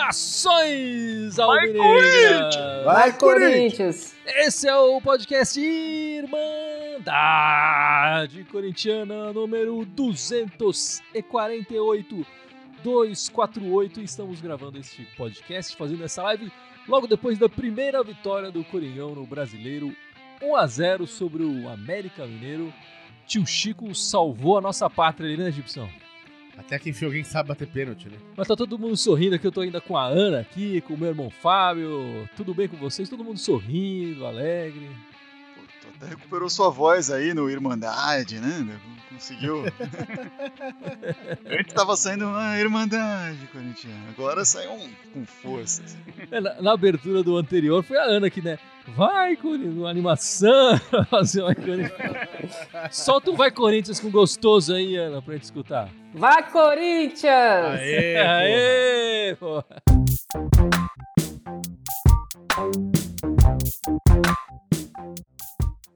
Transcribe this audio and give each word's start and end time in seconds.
Saudações 0.00 1.38
ao 1.38 1.48
Vai, 1.48 1.72
Corinthians! 1.72 2.56
Vai, 2.84 3.12
Corinthians! 3.18 4.14
Esse 4.24 4.66
é 4.66 4.74
o 4.76 4.98
podcast 5.00 5.60
Irmandade 5.60 6.32
Corintiana 8.44 9.30
número 9.32 9.84
248 9.84 12.26
248 12.82 14.00
e 14.00 14.04
estamos 14.04 14.40
gravando 14.40 14.78
este 14.78 15.06
podcast, 15.16 15.76
fazendo 15.76 16.02
essa 16.02 16.22
live 16.22 16.50
logo 16.88 17.06
depois 17.06 17.38
da 17.38 17.48
primeira 17.48 18.02
vitória 18.02 18.50
do 18.50 18.64
Coringão 18.64 19.14
no 19.14 19.26
Brasileiro 19.26 19.94
1 20.42 20.56
a 20.56 20.66
0 20.66 21.06
sobre 21.06 21.42
o 21.42 21.68
América 21.68 22.26
Mineiro. 22.26 22.72
Tio 23.26 23.46
Chico 23.46 23.94
salvou 23.94 24.58
a 24.58 24.60
nossa 24.60 24.88
pátria 24.90 25.28
ali, 25.28 25.36
né, 25.36 25.50
Gibson? 25.50 25.88
Até 26.56 26.78
que 26.78 26.90
enfim 26.90 27.06
alguém 27.06 27.24
sabe 27.24 27.48
bater 27.48 27.66
pênalti, 27.68 28.08
né? 28.08 28.18
Mas 28.36 28.48
tá 28.48 28.54
todo 28.56 28.78
mundo 28.78 28.96
sorrindo 28.96 29.34
aqui, 29.34 29.46
eu 29.46 29.52
tô 29.52 29.60
ainda 29.60 29.80
com 29.80 29.96
a 29.96 30.04
Ana 30.04 30.40
aqui, 30.40 30.80
com 30.82 30.94
o 30.94 30.98
meu 30.98 31.08
irmão 31.08 31.30
Fábio. 31.30 32.28
Tudo 32.36 32.52
bem 32.52 32.68
com 32.68 32.76
vocês? 32.76 33.08
Todo 33.08 33.24
mundo 33.24 33.38
sorrindo, 33.38 34.26
alegre. 34.26 34.88
Recuperou 36.08 36.48
sua 36.48 36.70
voz 36.70 37.10
aí 37.10 37.34
no 37.34 37.48
Irmandade, 37.50 38.38
né? 38.40 38.80
Conseguiu. 39.10 39.64
Antes 41.46 41.74
tava 41.74 41.94
saindo 41.96 42.26
uma 42.26 42.58
Irmandade 42.58 43.46
corintiana, 43.52 44.08
agora 44.08 44.44
saiu 44.44 44.72
um, 44.72 44.90
com 45.12 45.26
força. 45.26 45.82
assim. 45.84 45.98
É, 46.30 46.40
Na, 46.40 46.62
na 46.62 46.72
abertura 46.72 47.22
do 47.22 47.36
anterior 47.36 47.82
foi 47.82 47.98
a 47.98 48.04
Ana 48.04 48.28
aqui, 48.28 48.40
né? 48.40 48.58
Vai, 48.96 49.36
Corinthians, 49.36 49.84
animação. 49.84 50.78
fazer 51.10 51.42
uma 51.42 51.54
Corinthians. 51.54 51.92
Solta 52.90 53.30
um 53.30 53.36
Vai 53.36 53.50
Corinthians 53.50 54.00
com 54.00 54.10
gostoso 54.10 54.74
aí, 54.74 54.96
Ana, 54.96 55.20
pra 55.20 55.34
gente 55.34 55.44
escutar. 55.44 55.90
Vai, 56.14 56.50
Corinthians! 56.50 57.78
Aê, 57.78 58.16
Aê, 58.16 59.36
pô. 59.38 59.62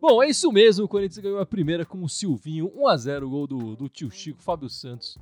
Bom, 0.07 0.23
é 0.23 0.29
isso 0.29 0.53
mesmo. 0.53 0.85
O 0.85 0.89
Corinthians 0.89 1.17
ganhou 1.25 1.41
a 1.41 1.47
primeira 1.47 1.87
com 1.87 2.03
o 2.05 2.09
Silvinho. 2.11 2.71
1x0 2.77 3.23
o 3.23 3.31
gol 3.31 3.47
do, 3.47 3.75
do 3.75 3.89
tio 3.89 4.11
Chico, 4.11 4.43
Fábio 4.43 4.69
Santos, 4.69 5.17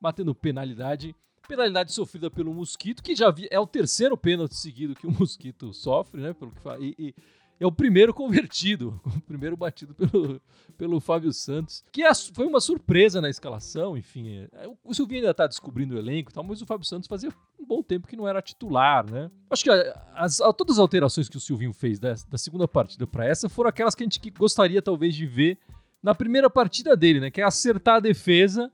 batendo 0.00 0.34
penalidade. 0.34 1.14
Penalidade 1.46 1.92
sofrida 1.92 2.28
pelo 2.28 2.52
Mosquito, 2.52 3.00
que 3.00 3.14
já 3.14 3.30
vi- 3.30 3.46
é 3.48 3.60
o 3.60 3.66
terceiro 3.66 4.16
pênalti 4.16 4.56
seguido 4.56 4.96
que 4.96 5.06
o 5.06 5.12
Mosquito 5.12 5.72
sofre, 5.72 6.20
né? 6.20 6.32
Pelo 6.32 6.50
que 6.50 6.60
fa- 6.60 6.76
e, 6.80 6.96
e 6.98 7.14
é 7.60 7.66
o 7.66 7.72
primeiro 7.72 8.12
convertido, 8.12 9.00
o 9.06 9.20
primeiro 9.20 9.56
batido 9.56 9.94
pelo, 9.94 10.40
pelo 10.76 11.00
Fábio 11.00 11.32
Santos, 11.32 11.84
que 11.92 12.02
a- 12.02 12.14
foi 12.14 12.46
uma 12.46 12.60
surpresa 12.60 13.20
na 13.20 13.30
escalação, 13.30 13.96
enfim. 13.96 14.48
é, 14.52 14.66
o- 14.68 14.76
o 14.84 14.94
Silvinho 14.94 15.20
ainda 15.20 15.32
tá 15.34 15.46
descobrindo 15.46 15.94
o 15.94 15.98
elenco 15.98 16.30
e 16.30 16.34
tal, 16.34 16.42
mas 16.44 16.60
o 16.60 16.66
Fábio 16.66 16.86
Santos 16.86 17.08
fazia 17.08 17.30
um 17.58 17.64
bom 17.64 17.82
tempo 17.82 18.06
que 18.08 18.16
não 18.16 18.26
era 18.28 18.42
titular, 18.42 19.08
né? 19.10 19.30
Acho 19.48 19.64
que 19.64 19.70
a- 19.70 20.12
as- 20.14 20.40
a- 20.40 20.52
todas 20.52 20.76
as 20.76 20.80
alterações 20.80 21.28
que 21.28 21.36
o 21.36 21.40
Silvinho 21.40 21.72
fez 21.72 21.98
da, 21.98 22.14
da 22.28 22.36
segunda 22.38 22.66
partida 22.66 23.06
para 23.06 23.26
essa 23.26 23.48
foram 23.48 23.68
aquelas 23.70 23.94
que 23.94 24.02
a 24.02 24.06
gente 24.06 24.20
gostaria 24.30 24.82
talvez 24.82 25.14
de 25.14 25.26
ver 25.26 25.58
na 26.02 26.14
primeira 26.14 26.50
partida 26.50 26.96
dele, 26.96 27.20
né? 27.20 27.30
Que 27.30 27.40
é 27.40 27.44
acertar 27.44 27.96
a 27.96 28.00
defesa 28.00 28.70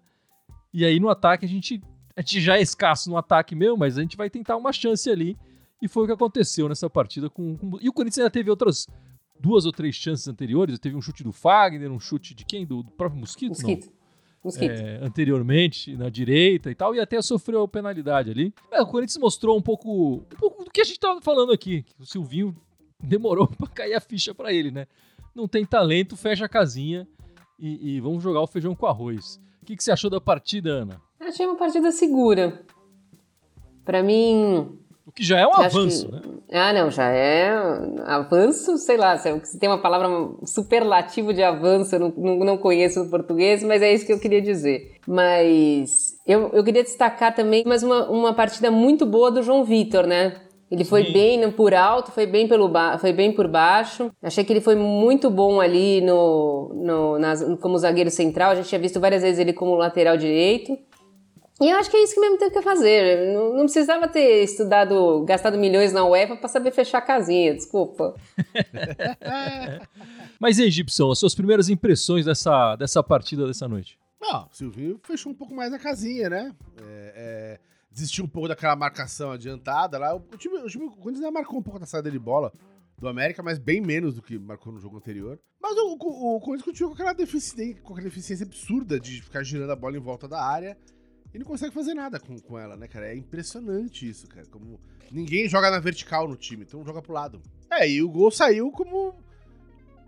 e 0.72 0.84
aí 0.84 0.98
no 0.98 1.08
ataque 1.08 1.44
a 1.44 1.48
gente, 1.48 1.80
a 2.16 2.20
gente 2.22 2.40
já 2.40 2.56
é 2.56 2.62
escasso 2.62 3.10
no 3.10 3.16
ataque 3.16 3.54
mesmo, 3.54 3.76
mas 3.76 3.98
a 3.98 4.02
gente 4.02 4.16
vai 4.16 4.30
tentar 4.30 4.56
uma 4.56 4.72
chance 4.72 5.08
ali. 5.10 5.36
E 5.80 5.88
foi 5.88 6.04
o 6.04 6.06
que 6.06 6.12
aconteceu 6.12 6.68
nessa 6.68 6.88
partida 6.90 7.28
com, 7.30 7.56
com- 7.56 7.78
E 7.80 7.88
o 7.88 7.92
Corinthians 7.92 8.18
ainda 8.18 8.30
teve 8.30 8.50
outras 8.50 8.86
duas 9.38 9.64
ou 9.64 9.72
três 9.72 9.94
chances 9.94 10.28
anteriores. 10.28 10.78
Teve 10.78 10.94
um 10.96 11.00
chute 11.02 11.24
do 11.24 11.32
Fagner, 11.32 11.90
um 11.90 11.98
chute 12.00 12.34
de 12.34 12.44
quem? 12.44 12.66
Do, 12.66 12.82
do 12.82 12.90
próprio 12.90 13.18
Mosquito? 13.20 13.58
Não 13.62 13.68
Mosquito. 13.70 13.92
Mosquito. 14.42 14.70
é, 14.72 14.98
anteriormente 15.02 15.94
na 15.96 16.08
direita 16.08 16.70
e 16.70 16.74
tal, 16.74 16.94
e 16.94 17.00
até 17.00 17.20
sofreu 17.20 17.66
penalidade 17.68 18.30
ali. 18.30 18.54
É, 18.70 18.80
o 18.80 18.86
Corinthians 18.86 19.18
mostrou 19.18 19.56
um 19.58 19.60
pouco, 19.62 20.14
um 20.16 20.36
pouco 20.38 20.64
do 20.64 20.70
que 20.70 20.80
a 20.80 20.84
gente 20.84 20.98
tava 20.98 21.20
falando 21.20 21.52
aqui, 21.52 21.82
que 21.82 21.94
o 22.00 22.06
Silvinho 22.06 22.56
demorou 23.02 23.46
pra 23.56 23.66
cair 23.68 23.92
a 23.94 24.00
ficha 24.00 24.34
pra 24.34 24.50
ele, 24.52 24.70
né? 24.70 24.86
Não 25.34 25.46
tem 25.46 25.64
talento, 25.66 26.16
fecha 26.16 26.46
a 26.46 26.48
casinha 26.48 27.06
e, 27.58 27.96
e 27.96 28.00
vamos 28.00 28.22
jogar 28.22 28.40
o 28.40 28.46
feijão 28.46 28.74
com 28.74 28.86
arroz. 28.86 29.38
O 29.62 29.66
que, 29.66 29.76
que 29.76 29.84
você 29.84 29.92
achou 29.92 30.08
da 30.10 30.20
partida, 30.20 30.70
Ana? 30.70 31.00
Achei 31.20 31.46
uma 31.46 31.56
partida 31.56 31.92
segura. 31.92 32.64
Pra 33.84 34.02
mim. 34.02 34.78
O 35.10 35.12
que 35.12 35.24
já 35.24 35.40
é 35.40 35.46
um 35.46 35.50
acho 35.54 35.76
avanço, 35.78 36.06
que- 36.06 36.12
né? 36.12 36.20
Ah, 36.52 36.72
não, 36.72 36.88
já 36.90 37.10
é 37.10 37.50
avanço, 38.06 38.78
sei 38.78 38.96
lá, 38.96 39.18
se 39.18 39.28
se 39.44 39.58
tem 39.58 39.68
uma 39.68 39.78
palavra 39.82 40.08
superlativo 40.44 41.32
de 41.34 41.42
avanço, 41.42 41.96
eu 41.96 42.00
não, 42.16 42.36
não, 42.44 42.56
conheço 42.56 43.02
no 43.02 43.10
português, 43.10 43.62
mas 43.64 43.82
é 43.82 43.92
isso 43.92 44.06
que 44.06 44.12
eu 44.12 44.20
queria 44.20 44.40
dizer. 44.40 44.94
Mas 45.06 46.14
eu, 46.26 46.50
eu 46.52 46.62
queria 46.62 46.84
destacar 46.84 47.34
também 47.34 47.64
mais 47.66 47.82
uma, 47.82 48.08
uma 48.08 48.32
partida 48.34 48.70
muito 48.70 49.04
boa 49.04 49.30
do 49.32 49.42
João 49.42 49.64
Vitor, 49.64 50.06
né? 50.06 50.36
Ele 50.70 50.84
foi 50.84 51.04
Sim. 51.04 51.12
bem 51.12 51.50
por 51.50 51.74
alto, 51.74 52.12
foi 52.12 52.26
bem, 52.26 52.46
pelo 52.46 52.68
ba- 52.68 52.96
foi 52.96 53.12
bem 53.12 53.32
por 53.32 53.48
baixo. 53.48 54.08
Achei 54.22 54.44
que 54.44 54.52
ele 54.52 54.60
foi 54.60 54.76
muito 54.76 55.28
bom 55.28 55.60
ali 55.60 56.00
no, 56.00 56.72
no, 56.76 57.18
nas- 57.18 57.44
como 57.60 57.76
zagueiro 57.76 58.08
central. 58.10 58.52
A 58.52 58.54
gente 58.54 58.68
tinha 58.68 58.80
visto 58.80 59.00
várias 59.00 59.22
vezes 59.22 59.40
ele 59.40 59.52
como 59.52 59.74
lateral 59.74 60.16
direito. 60.16 60.78
E 61.60 61.68
eu 61.68 61.76
acho 61.76 61.90
que 61.90 61.96
é 61.98 62.02
isso 62.02 62.14
que 62.14 62.20
mesmo 62.20 62.38
tem 62.38 62.50
que 62.50 62.62
fazer. 62.62 63.34
Não, 63.34 63.52
não 63.52 63.64
precisava 63.64 64.08
ter 64.08 64.42
estudado, 64.42 65.22
gastado 65.26 65.58
milhões 65.58 65.92
na 65.92 66.06
UEFA 66.06 66.34
para 66.34 66.48
saber 66.48 66.70
fechar 66.70 66.98
a 66.98 67.02
casinha, 67.02 67.54
desculpa. 67.54 68.14
Mas 70.40 70.58
aí, 70.58 70.70
Gibson, 70.70 71.10
as 71.10 71.18
suas 71.18 71.34
primeiras 71.34 71.68
impressões 71.68 72.24
dessa, 72.24 72.76
dessa 72.76 73.02
partida 73.02 73.46
dessa 73.46 73.68
noite? 73.68 73.98
Não, 74.18 74.46
o 74.46 74.54
Silvinho 74.54 74.98
fechou 75.04 75.32
um 75.32 75.34
pouco 75.34 75.54
mais 75.54 75.70
a 75.70 75.78
casinha, 75.78 76.30
né? 76.30 76.54
É, 76.80 77.12
é, 77.14 77.60
desistiu 77.90 78.24
um 78.24 78.28
pouco 78.28 78.48
daquela 78.48 78.74
marcação 78.74 79.32
adiantada 79.32 79.98
lá. 79.98 80.14
O 80.14 80.20
time, 80.38 80.56
o 80.56 80.66
time 80.66 80.86
o 80.86 81.30
marcou 81.30 81.58
um 81.58 81.62
pouco 81.62 81.78
da 81.78 81.84
saída 81.84 82.10
de 82.10 82.18
bola 82.18 82.50
do 82.98 83.06
América, 83.06 83.42
mas 83.42 83.58
bem 83.58 83.82
menos 83.82 84.14
do 84.14 84.22
que 84.22 84.38
marcou 84.38 84.72
no 84.72 84.80
jogo 84.80 84.96
anterior. 84.96 85.38
Mas 85.60 85.76
o, 85.76 85.98
o, 86.00 86.36
o 86.36 86.40
Corinthians 86.40 86.64
continua 86.64 86.88
com 86.88 86.94
aquela, 86.94 87.12
deficiência, 87.12 87.82
com 87.82 87.92
aquela 87.92 88.08
deficiência 88.08 88.46
absurda 88.46 88.98
de 88.98 89.20
ficar 89.20 89.42
girando 89.42 89.72
a 89.72 89.76
bola 89.76 89.98
em 89.98 90.00
volta 90.00 90.26
da 90.26 90.42
área 90.42 90.74
e 91.32 91.38
não 91.38 91.46
consegue 91.46 91.72
fazer 91.72 91.94
nada 91.94 92.18
com, 92.18 92.38
com 92.38 92.58
ela, 92.58 92.76
né, 92.76 92.88
cara? 92.88 93.08
É 93.08 93.16
impressionante 93.16 94.08
isso, 94.08 94.26
cara. 94.26 94.46
Como 94.46 94.80
ninguém 95.10 95.48
joga 95.48 95.70
na 95.70 95.78
vertical 95.78 96.28
no 96.28 96.36
time, 96.36 96.64
então 96.64 96.84
joga 96.84 97.00
pro 97.00 97.12
lado. 97.12 97.40
É, 97.70 97.88
e 97.88 98.02
o 98.02 98.08
gol 98.08 98.30
saiu 98.30 98.70
como 98.70 99.14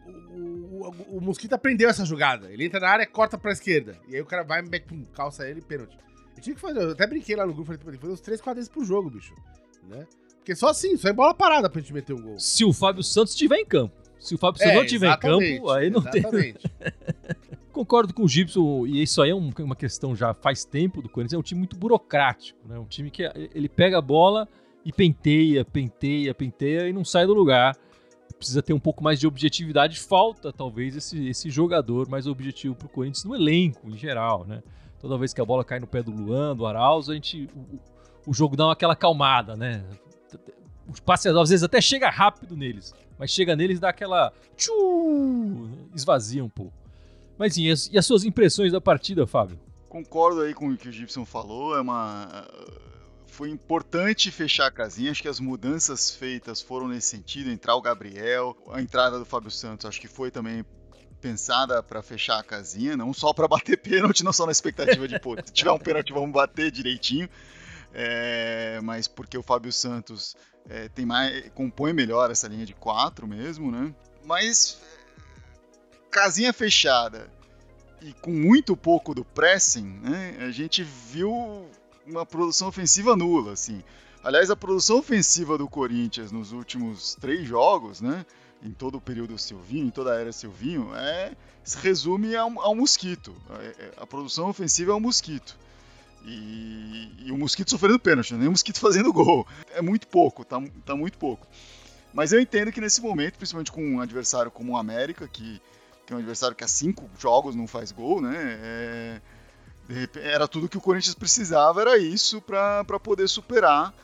o, 0.07 0.87
o, 0.87 1.19
o 1.19 1.21
Mosquito 1.21 1.53
aprendeu 1.53 1.89
essa 1.89 2.05
jogada. 2.05 2.53
Ele 2.53 2.65
entra 2.65 2.81
na 2.81 2.89
área, 2.89 3.07
corta 3.07 3.39
pra 3.39 3.53
esquerda. 3.53 3.97
E 4.09 4.17
aí 4.17 4.21
o 4.21 4.27
cara 4.27 4.43
vai, 4.43 4.63
back, 4.63 4.87
pum, 4.87 5.05
calça 5.15 5.49
ele, 5.49 5.61
pênalti. 5.61 5.97
Eu 6.37 6.43
tinha 6.43 6.55
que 6.55 6.61
fazer, 6.61 6.81
eu 6.81 6.91
até 6.91 7.07
brinquei 7.07 7.37
lá 7.37 7.47
no 7.47 7.55
grupo, 7.55 7.67
falei, 7.67 7.81
tem 7.81 7.93
que 7.93 8.01
fazer 8.01 8.13
uns 8.13 8.21
3, 8.21 8.41
4 8.41 8.57
vezes 8.57 8.69
por 8.69 8.85
jogo, 8.85 9.11
bicho. 9.11 9.35
Né? 9.89 10.07
Porque 10.39 10.57
só 10.57 10.69
assim, 10.69 10.97
só 10.97 11.09
é 11.09 11.13
bola 11.13 11.35
parada 11.35 11.71
pra 11.71 11.81
gente 11.81 11.93
meter 11.93 12.15
um 12.15 12.23
gol. 12.23 12.39
Se 12.39 12.65
o 12.65 12.73
Fábio 12.73 13.03
Santos 13.03 13.33
estiver 13.33 13.59
em 13.59 13.67
campo. 13.67 13.95
Se 14.19 14.35
o 14.35 14.39
Fábio 14.39 14.61
Santos 14.61 14.75
não 14.75 14.85
estiver 14.85 15.07
em 15.07 15.11
exatamente, 15.11 15.57
campo, 15.57 15.71
aí 15.71 15.91
não 15.91 16.03
tem. 16.03 16.23
Concordo 17.83 18.15
com 18.15 18.23
o 18.23 18.29
Gibson, 18.29 18.87
e 18.87 19.03
isso 19.03 19.21
aí 19.21 19.31
é 19.31 19.35
um- 19.35 19.51
uma 19.59 19.75
questão 19.75 20.15
já 20.15 20.33
faz 20.33 20.65
tempo 20.65 21.03
do 21.03 21.09
Corinthians, 21.09 21.33
é 21.33 21.39
um 21.39 21.43
time 21.43 21.59
muito 21.59 21.77
burocrático, 21.77 22.61
né? 22.69 22.79
Um 22.79 22.85
time 22.85 23.11
que 23.11 23.25
ele 23.53 23.69
pega 23.69 23.99
a 23.99 24.01
bola 24.01 24.49
e 24.85 24.93
penteia, 24.93 25.65
penteia, 25.65 26.33
penteia 26.33 26.89
e 26.89 26.93
não 26.93 27.05
sai 27.05 27.27
do 27.27 27.35
lugar. 27.35 27.77
Precisa 28.39 28.63
ter 28.63 28.73
um 28.73 28.79
pouco 28.79 29.03
mais 29.03 29.19
de 29.19 29.27
objetividade, 29.27 29.99
falta 29.99 30.53
talvez 30.53 30.95
esse, 30.95 31.27
esse 31.27 31.51
jogador 31.51 32.09
mais 32.09 32.29
objetivo 32.29 32.77
pro 32.77 32.89
Corinthians 32.89 33.25
no 33.25 33.35
elenco 33.35 33.89
em 33.91 33.97
geral, 33.97 34.45
né? 34.47 34.63
Toda 35.01 35.19
vez 35.19 35.35
que 35.35 35.41
a 35.41 35.45
bola 35.45 35.65
cai 35.65 35.81
no 35.81 35.87
pé 35.89 36.05
do 36.05 36.13
Luan, 36.13 36.55
do 36.55 36.65
Arauz, 36.65 37.09
a 37.11 37.15
gente 37.15 37.49
o, 38.25 38.31
o 38.31 38.33
jogo 38.33 38.55
dá 38.57 38.71
aquela 38.71 38.93
acalmada, 38.93 39.57
né? 39.57 39.85
Os 40.89 41.01
passes 41.01 41.27
às 41.35 41.49
vezes 41.49 41.65
até 41.65 41.81
chega 41.81 42.09
rápido 42.09 42.57
neles, 42.57 42.95
mas 43.19 43.33
chega 43.33 43.57
neles 43.57 43.79
e 43.79 43.81
dá 43.81 43.89
aquela 43.89 44.33
tchu, 44.57 45.69
esvazia 45.93 46.45
um 46.45 46.49
pouco. 46.49 46.81
Mas 47.39 47.55
sim, 47.55 47.65
e 47.65 47.71
as, 47.71 47.91
as 47.95 48.07
suas 48.07 48.25
impressões 48.25 48.73
da 48.73 48.81
partida, 48.81 49.27
Fábio? 49.27 49.59
Concordo 49.89 50.41
aí 50.41 50.55
com 50.55 50.69
o 50.69 50.77
que 50.77 50.89
o 50.89 50.93
Gibson 50.93 51.25
falou, 51.25 51.77
é 51.77 51.81
uma 51.81 52.47
foi 53.33 53.49
importante 53.49 54.31
fechar 54.31 54.67
a 54.67 54.71
casinha, 54.71 55.11
acho 55.11 55.23
que 55.23 55.29
as 55.29 55.41
mudanças 55.41 56.11
feitas 56.11 56.61
foram 56.61 56.87
nesse 56.87 57.09
sentido, 57.09 57.51
entrar 57.51 57.75
o 57.75 57.81
Gabriel, 57.81 58.55
a 58.71 58.81
entrada 58.81 59.19
do 59.19 59.25
Fábio 59.25 59.51
Santos, 59.51 59.87
acho 59.87 59.99
que 59.99 60.07
foi 60.07 60.31
também 60.31 60.63
pensada 61.19 61.83
para 61.83 62.03
fechar 62.03 62.39
a 62.39 62.43
casinha, 62.43 62.95
não 62.95 63.15
só 63.15 63.33
para 63.33 63.49
bater 63.49 63.79
pênalti, 63.79 64.23
não 64.23 64.35
só 64.35 64.45
na 64.45 64.53
expectativa 64.53 65.09
de, 65.09 65.19
pô, 65.19 65.35
se 65.43 65.51
tiver 65.51 65.73
um 65.73 65.79
pênalti 65.79 66.13
vamos 66.13 66.31
bater 66.31 66.71
direitinho, 66.71 67.27
é, 67.95 68.79
mas 68.83 69.09
porque 69.09 69.39
o 69.39 69.43
Fábio 69.43 69.73
Santos 69.73 70.37
é, 70.69 70.89
tem 70.91 71.07
mais, 71.07 71.49
compõe 71.55 71.95
melhor 71.95 72.31
essa 72.31 72.47
linha 72.47 72.67
de 72.67 72.75
quatro 72.75 73.27
mesmo, 73.27 73.71
né? 73.71 73.95
Mas 74.27 74.79
casinha 76.13 76.53
fechada 76.53 77.29
e 78.03 78.13
com 78.13 78.31
muito 78.31 78.77
pouco 78.77 79.15
do 79.15 79.25
pressing, 79.25 79.99
né? 80.03 80.37
A 80.41 80.51
gente 80.51 80.83
viu 80.85 81.67
uma 82.07 82.27
produção 82.27 82.69
ofensiva 82.69 83.17
nula, 83.17 83.53
assim. 83.53 83.83
Aliás, 84.23 84.51
a 84.51 84.57
produção 84.57 84.99
ofensiva 84.99 85.57
do 85.57 85.67
Corinthians 85.67 86.31
nos 86.31 86.53
últimos 86.53 87.17
três 87.21 87.49
jogos, 87.49 88.01
né? 88.01 88.27
Em 88.63 88.71
todo 88.71 88.99
o 88.99 89.01
período 89.01 89.39
Silvinho, 89.39 89.87
em 89.87 89.91
toda 89.91 90.13
a 90.13 90.21
era 90.21 90.33
Silvinho, 90.33 90.95
é, 90.95 91.33
se 91.65 91.79
resume 91.79 92.37
ao, 92.37 92.61
ao 92.61 92.75
mosquito. 92.75 93.35
A, 93.51 93.63
é, 93.63 93.93
a, 93.97 94.07
produção 94.07 94.49
ofensiva 94.49 94.93
é 94.93 94.95
um 94.95 95.01
mosquito. 95.01 95.59
E, 96.25 97.11
e, 97.27 97.33
o 97.33 97.39
mosquito 97.39 97.71
sofrendo 97.71 97.99
pênalti, 97.99 98.35
nem 98.35 98.47
o 98.47 98.53
mosquito 98.53 98.79
fazendo 98.81 99.13
gol. 99.13 99.47
É 99.71 99.83
muito 99.83 100.07
pouco, 100.07 100.45
tá, 100.45 100.63
tá 100.85 100.95
muito 100.95 101.19
pouco. 101.19 101.47
Mas 102.13 102.33
eu 102.33 102.41
entendo 102.41 102.71
que 102.71 102.81
nesse 102.81 103.01
momento, 103.01 103.37
principalmente 103.37 103.73
com 103.73 103.83
um 103.83 104.01
adversário 104.01 104.51
como 104.51 104.73
o 104.73 104.77
América, 104.77 105.27
que, 105.27 105.61
que 106.07 106.13
é 106.13 106.17
um 106.17 106.19
adversário 106.19 106.57
que 106.57 106.65
há 106.65 106.69
cinco 106.69 107.09
jogos 107.19 107.55
não 107.55 107.67
faz 107.67 107.93
gol, 107.93 108.21
né? 108.21 108.35
É, 108.37 109.21
era 110.23 110.49
tudo 110.49 110.69
que 110.69 110.79
o 110.79 110.81
Corinthians 110.81 111.15
precisava, 111.15 111.81
era 111.81 111.99
isso 111.99 112.41
para 112.41 112.85
poder 113.03 113.29
superar. 113.29 113.95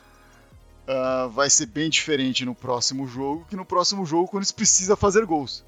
Uh, 0.87 1.29
vai 1.29 1.49
ser 1.51 1.67
bem 1.67 1.87
diferente 1.87 2.43
no 2.43 2.55
próximo 2.55 3.07
jogo, 3.07 3.45
que 3.47 3.55
no 3.55 3.63
próximo 3.63 4.03
jogo 4.05 4.23
o 4.23 4.27
Corinthians 4.27 4.51
precisa 4.51 4.95
fazer 4.95 5.23
gols. 5.25 5.63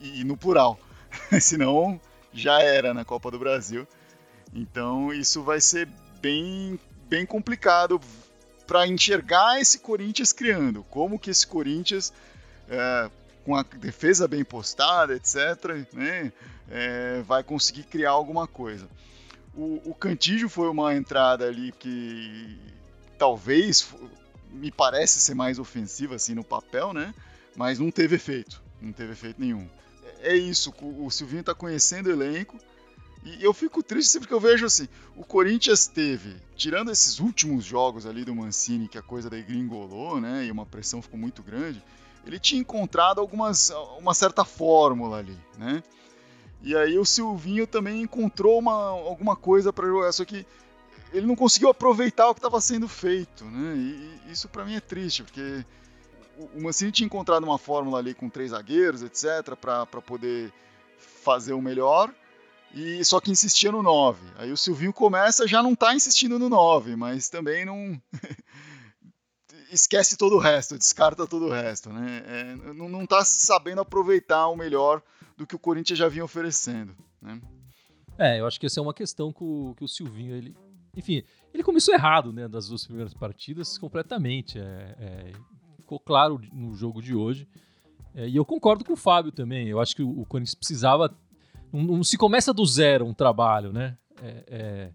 E, 0.00 0.20
e 0.20 0.24
no 0.24 0.36
plural. 0.36 0.78
Senão 1.40 2.00
já 2.32 2.60
era 2.62 2.94
na 2.94 3.04
Copa 3.04 3.30
do 3.30 3.38
Brasil. 3.38 3.86
Então 4.54 5.12
isso 5.12 5.42
vai 5.42 5.60
ser 5.60 5.88
bem, 6.20 6.78
bem 7.08 7.26
complicado 7.26 8.00
para 8.66 8.86
enxergar 8.86 9.60
esse 9.60 9.78
Corinthians 9.78 10.32
criando. 10.32 10.82
Como 10.84 11.18
que 11.18 11.30
esse 11.30 11.46
Corinthians, 11.46 12.12
é, 12.68 13.10
com 13.44 13.56
a 13.56 13.62
defesa 13.62 14.28
bem 14.28 14.44
postada, 14.44 15.14
etc., 15.14 15.86
né, 15.92 16.32
é, 16.70 17.22
vai 17.22 17.42
conseguir 17.42 17.84
criar 17.84 18.10
alguma 18.10 18.46
coisa. 18.46 18.88
O, 19.54 19.90
o 19.90 19.94
Cantígio 19.94 20.48
foi 20.48 20.68
uma 20.68 20.94
entrada 20.94 21.46
ali 21.46 21.72
que 21.72 22.58
talvez 23.18 23.86
me 24.50 24.70
parece 24.70 25.20
ser 25.20 25.34
mais 25.34 25.58
ofensiva 25.58 26.14
assim 26.14 26.34
no 26.34 26.44
papel, 26.44 26.92
né? 26.92 27.14
Mas 27.56 27.78
não 27.78 27.90
teve 27.90 28.16
efeito, 28.16 28.62
não 28.80 28.92
teve 28.92 29.12
efeito 29.12 29.40
nenhum. 29.40 29.68
É, 30.22 30.32
é 30.32 30.36
isso, 30.36 30.72
o 30.80 31.10
Silvinho 31.10 31.40
está 31.40 31.54
conhecendo 31.54 32.06
o 32.06 32.12
elenco, 32.12 32.58
e 33.24 33.42
eu 33.42 33.52
fico 33.54 33.82
triste 33.82 34.10
sempre 34.10 34.26
que 34.26 34.34
eu 34.34 34.40
vejo 34.40 34.66
assim, 34.66 34.88
o 35.16 35.24
Corinthians 35.24 35.86
teve, 35.86 36.34
tirando 36.56 36.90
esses 36.90 37.20
últimos 37.20 37.64
jogos 37.64 38.04
ali 38.04 38.24
do 38.24 38.34
Mancini, 38.34 38.88
que 38.88 38.98
a 38.98 39.02
coisa 39.02 39.30
da 39.30 39.40
gringolou, 39.40 40.20
né, 40.20 40.44
e 40.44 40.50
uma 40.50 40.66
pressão 40.66 41.00
ficou 41.00 41.18
muito 41.18 41.42
grande, 41.42 41.82
ele 42.26 42.38
tinha 42.38 42.60
encontrado 42.60 43.20
algumas, 43.20 43.70
uma 43.98 44.14
certa 44.14 44.44
fórmula 44.44 45.18
ali, 45.18 45.38
né? 45.58 45.82
E 46.62 46.76
aí 46.76 46.98
o 46.98 47.04
Silvinho 47.04 47.66
também 47.66 48.02
encontrou 48.02 48.58
uma, 48.58 48.72
alguma 48.72 49.34
coisa 49.34 49.72
para 49.72 49.86
jogar, 49.86 50.12
só 50.12 50.24
que 50.24 50.46
ele 51.12 51.26
não 51.26 51.34
conseguiu 51.34 51.68
aproveitar 51.68 52.28
o 52.28 52.34
que 52.34 52.38
estava 52.38 52.60
sendo 52.60 52.88
feito, 52.88 53.44
né? 53.44 53.74
E, 53.76 54.20
e 54.28 54.32
isso 54.32 54.48
para 54.48 54.64
mim 54.64 54.76
é 54.76 54.80
triste, 54.80 55.24
porque 55.24 55.64
o 56.54 56.62
Mancini 56.62 56.92
tinha 56.92 57.06
encontrado 57.06 57.44
uma 57.44 57.58
fórmula 57.58 57.98
ali 57.98 58.14
com 58.14 58.28
três 58.28 58.52
zagueiros, 58.52 59.02
etc, 59.02 59.56
para 59.60 59.86
poder 59.86 60.52
fazer 61.22 61.52
o 61.52 61.60
melhor 61.60 62.12
e 62.74 63.04
só 63.04 63.20
que 63.20 63.30
insistia 63.30 63.70
no 63.70 63.82
9. 63.82 64.18
Aí 64.38 64.50
o 64.50 64.56
Silvinho 64.56 64.92
começa, 64.92 65.46
já 65.46 65.62
não 65.62 65.72
está 65.72 65.94
insistindo 65.94 66.38
no 66.38 66.48
9, 66.48 66.96
mas 66.96 67.28
também 67.28 67.64
não 67.64 68.00
esquece 69.72 70.16
todo 70.16 70.36
o 70.36 70.38
resto, 70.38 70.76
descarta 70.76 71.26
todo 71.26 71.46
o 71.46 71.50
resto, 71.50 71.90
né? 71.90 72.22
É, 72.26 72.54
não 72.74 73.04
está 73.04 73.24
sabendo 73.24 73.80
aproveitar 73.80 74.48
o 74.48 74.56
melhor 74.56 75.02
do 75.36 75.46
que 75.46 75.56
o 75.56 75.58
Corinthians 75.58 75.98
já 75.98 76.08
vinha 76.08 76.24
oferecendo, 76.24 76.94
né? 77.20 77.40
É, 78.18 78.40
eu 78.40 78.46
acho 78.46 78.60
que 78.60 78.66
essa 78.66 78.78
é 78.78 78.82
uma 78.82 78.92
questão 78.92 79.32
que 79.32 79.42
o, 79.42 79.74
que 79.76 79.84
o 79.84 79.88
Silvinho, 79.88 80.36
ele, 80.36 80.54
enfim, 80.94 81.22
ele 81.52 81.62
começou 81.62 81.94
errado, 81.94 82.32
né, 82.32 82.46
das 82.46 82.68
duas 82.68 82.84
primeiras 82.84 83.14
partidas, 83.14 83.78
completamente. 83.78 84.58
É, 84.58 84.96
é, 84.98 85.32
ficou 85.78 85.98
claro 85.98 86.40
no 86.52 86.74
jogo 86.74 87.00
de 87.00 87.14
hoje. 87.14 87.48
É, 88.14 88.28
e 88.28 88.36
eu 88.36 88.44
concordo 88.44 88.84
com 88.84 88.92
o 88.92 88.96
Fábio 88.96 89.32
também. 89.32 89.68
Eu 89.68 89.80
acho 89.80 89.96
que 89.96 90.02
o, 90.02 90.20
o 90.20 90.26
Corinthians 90.26 90.54
precisava 90.54 91.16
não, 91.72 91.82
não 91.82 92.04
se 92.04 92.18
começa 92.18 92.52
do 92.52 92.64
zero 92.66 93.06
um 93.06 93.14
trabalho, 93.14 93.72
né? 93.72 93.96
É, 94.22 94.44
é, 94.46 94.92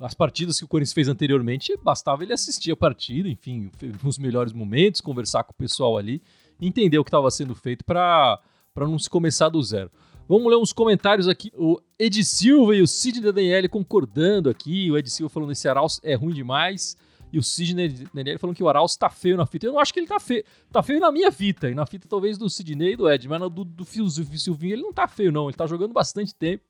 as 0.00 0.14
partidas 0.14 0.58
que 0.58 0.64
o 0.64 0.68
Corinthians 0.68 0.92
fez 0.92 1.08
anteriormente, 1.08 1.76
bastava 1.82 2.22
ele 2.22 2.32
assistir 2.32 2.72
a 2.72 2.76
partida, 2.76 3.28
enfim, 3.28 3.70
nos 4.02 4.18
melhores 4.18 4.52
momentos, 4.52 5.00
conversar 5.00 5.44
com 5.44 5.52
o 5.52 5.56
pessoal 5.56 5.96
ali, 5.96 6.22
entender 6.60 6.98
o 6.98 7.04
que 7.04 7.08
estava 7.08 7.30
sendo 7.30 7.54
feito 7.54 7.84
para 7.84 8.40
não 8.76 8.98
se 8.98 9.08
começar 9.08 9.48
do 9.48 9.62
zero. 9.62 9.90
Vamos 10.30 10.48
ler 10.48 10.58
uns 10.58 10.72
comentários 10.72 11.26
aqui. 11.26 11.50
O 11.56 11.80
Ed 11.98 12.24
Silva 12.24 12.76
e 12.76 12.82
o 12.82 12.86
Sidney 12.86 13.32
Daniele 13.32 13.68
concordando 13.68 14.48
aqui. 14.48 14.88
O 14.88 14.96
Ed 14.96 15.10
Silva 15.10 15.28
falando 15.28 15.50
esse 15.50 15.68
Arauz 15.68 16.00
é 16.04 16.14
ruim 16.14 16.32
demais. 16.32 16.96
E 17.32 17.38
o 17.38 17.42
Sidney 17.42 17.88
Daniel 18.14 18.38
falando 18.38 18.54
que 18.54 18.62
o 18.62 18.68
Arauz 18.68 18.94
tá 18.94 19.10
feio 19.10 19.36
na 19.36 19.44
fita. 19.44 19.66
Eu 19.66 19.72
não 19.72 19.80
acho 19.80 19.92
que 19.92 19.98
ele 19.98 20.06
tá 20.06 20.20
feio. 20.20 20.44
Tá 20.70 20.84
feio 20.84 21.00
na 21.00 21.10
minha 21.10 21.32
fita. 21.32 21.68
E 21.68 21.74
na 21.74 21.84
fita 21.84 22.06
talvez 22.08 22.38
do 22.38 22.48
Sidney 22.48 22.92
e 22.92 22.96
do 22.96 23.10
Ed. 23.10 23.28
Mas 23.28 23.40
do, 23.40 23.64
do 23.64 23.84
Silvinho 23.84 24.74
ele 24.74 24.82
não 24.82 24.92
tá 24.92 25.08
feio, 25.08 25.32
não. 25.32 25.48
Ele 25.48 25.56
tá 25.56 25.66
jogando 25.66 25.92
bastante 25.92 26.32
tempo. 26.32 26.62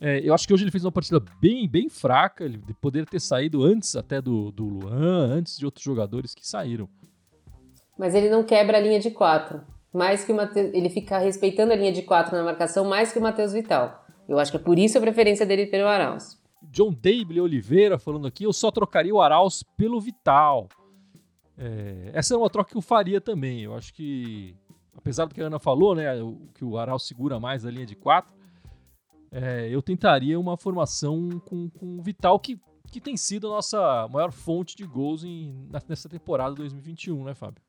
É, 0.00 0.20
eu 0.20 0.34
acho 0.34 0.46
que 0.46 0.52
hoje 0.52 0.64
ele 0.64 0.70
fez 0.70 0.84
uma 0.84 0.92
partida 0.92 1.22
bem, 1.40 1.68
bem 1.68 1.88
fraca. 1.88 2.44
Ele 2.44 2.58
poderia 2.80 3.06
ter 3.06 3.20
saído 3.20 3.62
antes 3.62 3.94
até 3.94 4.20
do, 4.20 4.50
do 4.50 4.64
Luan, 4.64 5.26
antes 5.32 5.56
de 5.58 5.64
outros 5.64 5.84
jogadores 5.84 6.34
que 6.34 6.46
saíram. 6.46 6.88
Mas 7.98 8.14
ele 8.14 8.28
não 8.28 8.42
quebra 8.42 8.78
a 8.78 8.80
linha 8.80 8.98
de 8.98 9.10
quatro. 9.10 9.60
Mais 9.92 10.24
que 10.24 10.32
o 10.32 10.36
Mateus, 10.36 10.74
ele 10.74 10.90
fica 10.90 11.18
respeitando 11.18 11.72
a 11.72 11.76
linha 11.76 11.92
de 11.92 12.02
quatro 12.02 12.36
na 12.36 12.42
marcação 12.42 12.84
mais 12.84 13.12
que 13.12 13.18
o 13.18 13.22
Matheus 13.22 13.52
Vital. 13.52 14.04
Eu 14.28 14.38
acho 14.38 14.50
que 14.50 14.56
é 14.56 14.60
por 14.60 14.78
isso 14.78 14.98
a 14.98 15.00
preferência 15.00 15.46
dele 15.46 15.66
pelo 15.66 15.86
Arauz. 15.86 16.40
John 16.62 16.92
Dable 16.92 17.40
Oliveira 17.40 17.98
falando 17.98 18.26
aqui, 18.26 18.44
eu 18.44 18.52
só 18.52 18.70
trocaria 18.70 19.14
o 19.14 19.20
Arauz 19.20 19.62
pelo 19.76 20.00
Vital. 20.00 20.68
É, 21.56 22.10
essa 22.12 22.34
é 22.34 22.36
uma 22.36 22.50
troca 22.50 22.70
que 22.72 22.76
eu 22.76 22.82
faria 22.82 23.20
também. 23.20 23.62
Eu 23.62 23.74
acho 23.76 23.94
que, 23.94 24.56
apesar 24.96 25.26
do 25.26 25.34
que 25.34 25.40
a 25.40 25.46
Ana 25.46 25.60
falou, 25.60 25.94
né, 25.94 26.06
que 26.54 26.64
o 26.64 26.76
Arauz 26.76 27.04
segura 27.04 27.38
mais 27.38 27.64
a 27.64 27.70
linha 27.70 27.86
de 27.86 27.94
quatro, 27.94 28.32
é, 29.34 29.68
eu 29.68 29.82
tentaria 29.82 30.38
uma 30.38 30.56
formação 30.56 31.42
com, 31.44 31.68
com 31.68 31.98
o 31.98 32.02
Vital, 32.02 32.38
que, 32.38 32.56
que 32.92 33.00
tem 33.00 33.16
sido 33.16 33.48
a 33.48 33.56
nossa 33.56 34.08
maior 34.08 34.30
fonte 34.30 34.76
de 34.76 34.84
gols 34.84 35.24
em, 35.24 35.68
nessa 35.88 36.08
temporada 36.08 36.54
2021, 36.54 37.24
né, 37.24 37.34
Fábio? 37.34 37.60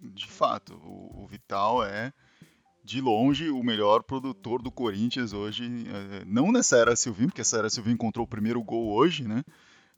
De 0.00 0.26
fato, 0.26 0.74
o, 0.82 1.24
o 1.24 1.26
Vital 1.26 1.84
é 1.84 2.10
de 2.82 3.02
longe 3.02 3.50
o 3.50 3.62
melhor 3.62 4.02
produtor 4.02 4.62
do 4.62 4.70
Corinthians 4.70 5.34
hoje. 5.34 5.64
É, 5.64 6.24
não 6.24 6.50
nessa 6.50 6.78
era 6.78 6.96
Silvinho, 6.96 7.28
porque 7.28 7.42
essa 7.42 7.58
era 7.58 7.68
Silvinho 7.68 7.94
encontrou 7.94 8.24
o 8.24 8.28
primeiro 8.28 8.62
gol 8.62 8.90
hoje, 8.90 9.28
né? 9.28 9.44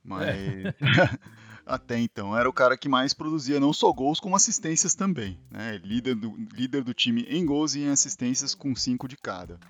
Mas 0.03 0.29
é. 0.29 0.75
até 1.65 2.01
então 2.01 2.37
era 2.37 2.49
o 2.49 2.53
cara 2.53 2.77
que 2.77 2.89
mais 2.89 3.15
produzia 3.15 3.61
não 3.61 3.73
só 3.73 3.93
gols, 3.93 4.19
como 4.19 4.35
assistências 4.35 4.97
também. 4.97 5.39
Né? 5.49 5.81
Líder, 5.85 6.17
do, 6.17 6.35
líder 6.53 6.83
do 6.83 6.93
time 6.93 7.23
em 7.29 7.47
gols 7.47 7.77
e 7.77 7.83
em 7.83 7.91
assistências 7.91 8.57
com 8.57 8.75
cinco 8.75 9.07
de 9.07 9.17
cada. 9.17 9.61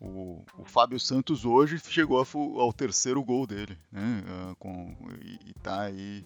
O, 0.00 0.44
o 0.56 0.64
Fábio 0.64 0.98
Santos 1.00 1.44
hoje 1.44 1.78
chegou 1.88 2.24
ao 2.60 2.72
terceiro 2.72 3.22
gol 3.22 3.46
dele, 3.46 3.76
né? 3.90 4.22
Uh, 4.26 4.56
com, 4.56 4.96
e, 5.20 5.50
está 5.56 5.82
aí 5.82 6.24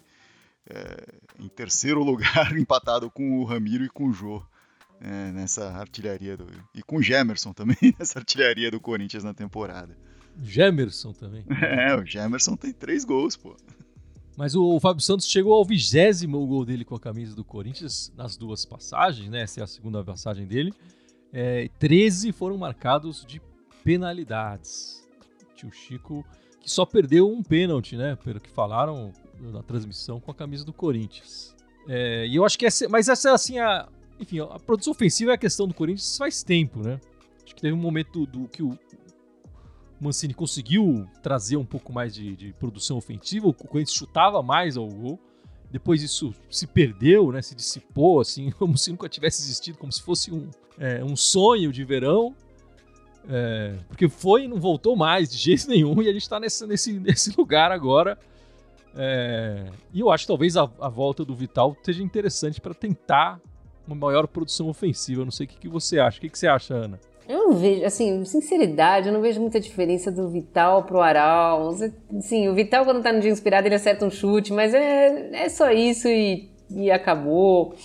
é, 0.69 1.19
em 1.39 1.47
terceiro 1.47 2.01
lugar, 2.03 2.55
empatado 2.57 3.09
com 3.09 3.39
o 3.39 3.43
Ramiro 3.43 3.83
e 3.83 3.89
com 3.89 4.09
o 4.09 4.13
Jô 4.13 4.43
é, 5.01 5.31
nessa 5.31 5.69
artilharia 5.71 6.37
do. 6.37 6.47
E 6.73 6.81
com 6.81 6.97
o 6.97 7.01
Gemerson 7.01 7.51
também, 7.51 7.77
nessa 7.97 8.19
artilharia 8.19 8.71
do 8.71 8.79
Corinthians 8.79 9.23
na 9.23 9.33
temporada. 9.33 9.97
Gemerson 10.41 11.11
também. 11.11 11.43
É, 11.61 11.95
o 11.95 12.05
Gemerson 12.05 12.55
tem 12.55 12.71
três 12.71 13.03
gols, 13.03 13.35
pô. 13.35 13.55
Mas 14.35 14.55
o, 14.55 14.63
o 14.63 14.79
Fábio 14.79 15.01
Santos 15.01 15.27
chegou 15.27 15.53
ao 15.53 15.65
vigésimo 15.65 16.45
gol 16.47 16.65
dele 16.65 16.85
com 16.85 16.95
a 16.95 16.99
camisa 16.99 17.35
do 17.35 17.43
Corinthians 17.43 18.11
nas 18.15 18.35
duas 18.35 18.65
passagens, 18.65 19.29
né? 19.29 19.41
Essa 19.41 19.59
é 19.59 19.63
a 19.63 19.67
segunda 19.67 20.03
passagem 20.03 20.47
dele. 20.47 20.73
É, 21.31 21.67
13 21.79 22.31
foram 22.31 22.57
marcados 22.57 23.25
de 23.25 23.39
penalidades. 23.83 25.07
Tio 25.55 25.71
Chico, 25.71 26.25
que 26.59 26.69
só 26.69 26.85
perdeu 26.85 27.29
um 27.29 27.43
pênalti, 27.43 27.95
né? 27.95 28.15
Pelo 28.15 28.39
que 28.39 28.49
falaram 28.49 29.11
na 29.39 29.61
transmissão 29.61 30.19
com 30.19 30.31
a 30.31 30.35
camisa 30.35 30.63
do 30.63 30.73
Corinthians. 30.73 31.55
É, 31.87 32.25
e 32.27 32.35
eu 32.35 32.45
acho 32.45 32.57
que 32.57 32.65
essa, 32.65 32.87
mas 32.87 33.09
essa 33.09 33.33
assim 33.33 33.59
a, 33.59 33.87
enfim, 34.19 34.39
a 34.39 34.59
produção 34.59 34.91
ofensiva 34.91 35.31
é 35.31 35.35
a 35.35 35.37
questão 35.37 35.67
do 35.67 35.73
Corinthians 35.73 36.17
faz 36.17 36.43
tempo, 36.43 36.81
né? 36.81 36.99
Acho 37.43 37.55
que 37.55 37.61
teve 37.61 37.73
um 37.73 37.81
momento 37.81 38.25
do, 38.25 38.39
do 38.39 38.47
que 38.47 38.63
o 38.63 38.77
Mancini 39.99 40.33
conseguiu 40.33 41.07
trazer 41.21 41.57
um 41.57 41.65
pouco 41.65 41.91
mais 41.93 42.13
de, 42.13 42.35
de, 42.35 42.53
produção 42.53 42.97
ofensiva, 42.97 43.47
o 43.47 43.53
Corinthians 43.53 43.95
chutava 43.95 44.41
mais 44.41 44.77
ao 44.77 44.87
gol. 44.87 45.19
Depois 45.71 46.03
isso 46.03 46.33
se 46.49 46.67
perdeu, 46.67 47.31
né? 47.31 47.41
Se 47.41 47.55
dissipou, 47.55 48.19
assim, 48.19 48.51
como 48.59 48.77
se 48.77 48.91
nunca 48.91 49.09
tivesse 49.09 49.41
existido, 49.41 49.77
como 49.77 49.91
se 49.91 50.01
fosse 50.01 50.31
um, 50.31 50.49
é, 50.77 51.03
um 51.03 51.15
sonho 51.15 51.71
de 51.71 51.83
verão. 51.83 52.35
É, 53.29 53.75
porque 53.87 54.09
foi 54.09 54.43
e 54.43 54.47
não 54.47 54.59
voltou 54.59 54.95
mais 54.95 55.29
de 55.29 55.37
jeito 55.37 55.67
nenhum, 55.67 56.01
e 56.01 56.09
a 56.09 56.13
gente 56.13 56.23
está 56.23 56.39
nesse, 56.39 56.65
nesse, 56.67 56.93
nesse 56.99 57.33
lugar 57.37 57.71
agora. 57.71 58.17
É, 58.95 59.65
e 59.93 59.99
eu 60.01 60.11
acho 60.11 60.25
que 60.25 60.27
talvez 60.27 60.55
a, 60.55 60.69
a 60.79 60.89
volta 60.89 61.25
do 61.25 61.35
Vital 61.35 61.75
seja 61.83 62.03
interessante 62.03 62.61
para 62.61 62.73
tentar 62.73 63.39
uma 63.87 63.95
maior 63.95 64.27
produção 64.27 64.67
ofensiva. 64.67 65.21
Eu 65.21 65.25
não 65.25 65.31
sei 65.31 65.45
o 65.45 65.49
que, 65.49 65.57
que 65.57 65.67
você 65.67 65.99
acha. 65.99 66.17
O 66.17 66.21
que, 66.21 66.29
que 66.29 66.37
você 66.37 66.47
acha, 66.47 66.73
Ana? 66.73 66.99
Eu 67.27 67.37
não 67.37 67.53
vejo, 67.53 67.85
assim, 67.85 68.25
sinceridade, 68.25 69.07
eu 69.07 69.13
não 69.13 69.21
vejo 69.21 69.39
muita 69.39 69.59
diferença 69.59 70.11
do 70.11 70.29
Vital 70.29 70.83
pro 70.83 70.99
Arauz. 70.99 71.79
Sim, 72.19 72.49
o 72.49 72.53
Vital, 72.53 72.83
quando 72.83 73.01
tá 73.01 73.13
no 73.13 73.21
dia 73.21 73.31
inspirado, 73.31 73.67
ele 73.67 73.75
acerta 73.75 74.05
um 74.05 74.11
chute, 74.11 74.51
mas 74.51 74.73
é, 74.73 75.29
é 75.33 75.49
só 75.49 75.71
isso 75.71 76.07
e, 76.07 76.49
e 76.69 76.91
acabou. 76.91 77.75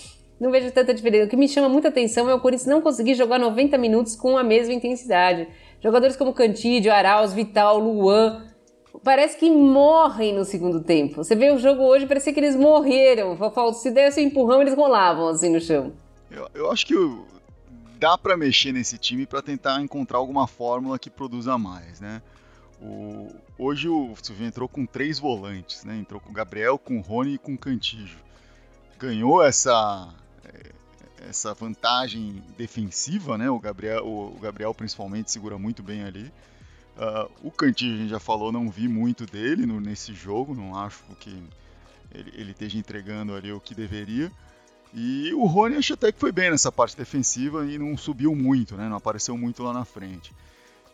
Não 0.40 0.50
vejo 0.50 0.70
tanta 0.70 0.94
diferença. 0.94 1.26
O 1.26 1.28
que 1.28 1.36
me 1.36 1.48
chama 1.48 1.68
muita 1.68 1.88
atenção 1.88 2.28
é 2.30 2.34
o 2.34 2.40
Corinthians 2.40 2.68
não 2.68 2.80
conseguir 2.80 3.14
jogar 3.14 3.38
90 3.38 3.76
minutos 3.76 4.14
com 4.14 4.36
a 4.36 4.44
mesma 4.44 4.72
intensidade. 4.72 5.48
Jogadores 5.80 6.16
como 6.16 6.32
Cantídio, 6.32 6.92
Arauz, 6.92 7.32
Vital, 7.32 7.78
Luan, 7.78 8.44
parece 9.02 9.36
que 9.36 9.50
morrem 9.50 10.34
no 10.34 10.44
segundo 10.44 10.80
tempo. 10.82 11.16
Você 11.16 11.34
vê 11.34 11.50
o 11.50 11.58
jogo 11.58 11.82
hoje, 11.82 12.06
parecia 12.06 12.32
que 12.32 12.40
eles 12.40 12.54
morreram. 12.54 13.36
Se 13.72 13.90
desse 13.90 14.20
um 14.20 14.24
empurrão, 14.24 14.60
eles 14.60 14.74
rolavam 14.74 15.28
assim 15.28 15.50
no 15.50 15.60
chão. 15.60 15.92
Eu, 16.30 16.48
eu 16.54 16.70
acho 16.70 16.86
que 16.86 16.94
dá 17.98 18.16
para 18.16 18.36
mexer 18.36 18.72
nesse 18.72 18.96
time 18.96 19.26
para 19.26 19.42
tentar 19.42 19.80
encontrar 19.80 20.18
alguma 20.18 20.46
fórmula 20.46 20.98
que 20.98 21.10
produza 21.10 21.58
mais, 21.58 22.00
né? 22.00 22.22
O, 22.80 23.34
hoje 23.58 23.88
o 23.88 24.14
Silvio 24.22 24.46
entrou 24.46 24.68
com 24.68 24.86
três 24.86 25.18
volantes, 25.18 25.84
né? 25.84 25.96
Entrou 25.96 26.20
com 26.20 26.30
o 26.30 26.32
Gabriel, 26.32 26.78
com 26.78 26.98
o 26.98 27.00
Rony 27.00 27.34
e 27.34 27.38
com 27.38 27.54
o 27.54 27.58
Cantígio. 27.58 28.18
Ganhou 28.98 29.42
essa 29.42 30.12
essa 31.28 31.54
vantagem 31.54 32.42
defensiva, 32.56 33.38
né? 33.38 33.50
O 33.50 33.58
Gabriel, 33.58 34.06
o, 34.06 34.38
Gabriel 34.40 34.74
principalmente 34.74 35.30
segura 35.30 35.58
muito 35.58 35.82
bem 35.82 36.04
ali. 36.04 36.32
Uh, 36.96 37.48
o 37.48 37.50
Cantinho, 37.50 37.94
a 37.94 37.98
gente 37.98 38.10
já 38.10 38.18
falou, 38.18 38.50
não 38.50 38.68
vi 38.70 38.88
muito 38.88 39.24
dele 39.24 39.64
no, 39.66 39.80
nesse 39.80 40.12
jogo, 40.12 40.54
não 40.54 40.76
acho 40.76 41.04
que 41.20 41.30
ele, 42.12 42.32
ele, 42.34 42.50
esteja 42.50 42.76
entregando 42.76 43.34
ali 43.34 43.52
o 43.52 43.60
que 43.60 43.74
deveria. 43.74 44.32
E 44.92 45.32
o 45.34 45.44
Rony 45.44 45.76
acho 45.76 45.94
até 45.94 46.10
que 46.10 46.18
foi 46.18 46.32
bem 46.32 46.50
nessa 46.50 46.72
parte 46.72 46.96
defensiva 46.96 47.64
e 47.66 47.78
não 47.78 47.96
subiu 47.96 48.34
muito, 48.34 48.76
né? 48.76 48.88
Não 48.88 48.96
apareceu 48.96 49.36
muito 49.36 49.62
lá 49.62 49.72
na 49.72 49.84
frente. 49.84 50.34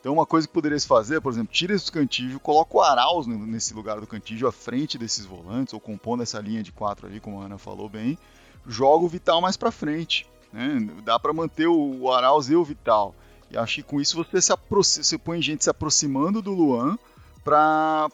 Então 0.01 0.13
uma 0.13 0.27
coisa 0.27 0.47
que 0.47 0.53
poderia 0.53 0.79
se 0.79 0.87
fazer, 0.87 1.21
por 1.23 1.33
exemplo, 1.33 1.51
tira 1.51 1.75
esse 1.75 1.91
Cantígio, 1.91 2.39
coloca 2.39 2.77
o 2.77 2.83
Arauz 2.83 3.27
nesse 3.27 3.73
lugar 3.73 3.99
do 4.01 4.07
Cantígio 4.07 4.47
à 4.47 4.53
frente 4.53 4.99
desses 4.99 5.25
volantes, 5.25 5.73
ou 5.73 5.81
compondo 5.81 6.23
essa 6.23 6.39
linha 6.41 6.63
de 6.63 6.71
quatro 6.71 7.07
ali, 7.07 7.21
como 7.21 7.41
a 7.41 7.47
Ana 7.47 7.57
falou 7.57 7.89
bem, 7.89 8.19
joga 8.67 9.05
o 9.05 9.09
Vital 9.09 9.41
mais 9.41 9.57
para 9.57 9.71
frente. 9.71 10.27
Né? 10.53 10.89
Dá 11.05 11.19
para 11.19 11.33
manter 11.33 11.67
o 11.67 12.11
Arauz 12.13 12.49
e 12.49 12.57
o 12.57 12.65
Vital. 12.65 13.15
E 13.51 13.57
acho 13.57 13.77
que 13.77 13.83
com 13.83 14.01
isso 14.01 14.17
você 14.17 14.41
se 14.41 14.53
aproxima, 14.53 15.05
você 15.05 15.19
põe 15.19 15.41
gente 15.43 15.65
se 15.65 15.71
aproximando 15.71 16.43
do 16.43 16.53
Luan 16.53 16.99
para 17.45 18.09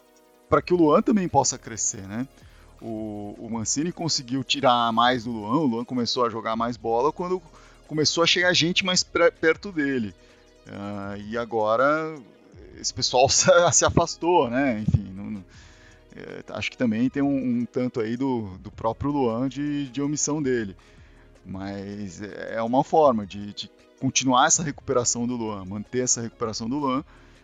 que 0.65 0.73
o 0.73 0.77
Luan 0.77 1.01
também 1.01 1.27
possa 1.27 1.57
crescer, 1.57 2.01
né? 2.07 2.27
O, 2.81 3.35
o 3.39 3.49
Mancini 3.49 3.91
conseguiu 3.91 4.43
tirar 4.43 4.91
mais 4.91 5.23
do 5.23 5.31
Luan, 5.31 5.59
o 5.59 5.67
Luan 5.67 5.85
começou 5.85 6.25
a 6.25 6.29
jogar 6.29 6.55
mais 6.55 6.77
bola 6.77 7.11
quando 7.11 7.41
começou 7.87 8.23
a 8.23 8.27
chegar 8.27 8.53
gente 8.53 8.85
mais 8.85 9.03
perto 9.03 9.71
dele. 9.71 10.13
Uh, 10.67 11.21
e 11.29 11.37
agora 11.37 12.15
esse 12.79 12.93
pessoal 12.93 13.27
se 13.29 13.85
afastou, 13.85 14.49
né? 14.49 14.79
Enfim, 14.79 15.11
não, 15.13 15.43
é, 16.15 16.43
acho 16.53 16.69
que 16.69 16.77
também 16.77 17.09
tem 17.09 17.23
um, 17.23 17.59
um, 17.61 17.65
tanto 17.65 17.99
aí 17.99 18.17
do, 18.17 18.57
do 18.59 18.71
próprio 18.71 19.11
Luan 19.11 19.47
de, 19.47 19.89
de 19.89 20.01
omissão 20.01 20.41
dele. 20.41 20.75
Mas 21.45 22.21
é, 22.21 22.55
é 22.55 22.61
uma 22.61 22.83
forma 22.83 23.25
de, 23.25 23.53
de 23.53 23.71
continuar 23.99 24.47
essa 24.47 24.63
recuperação 24.63 25.25
do 25.25 25.35
Luan, 25.35 25.65
manter 25.65 26.03
essa 26.03 26.21
recuperação 26.21 26.69
do 26.69 26.77
Luan 26.77 27.03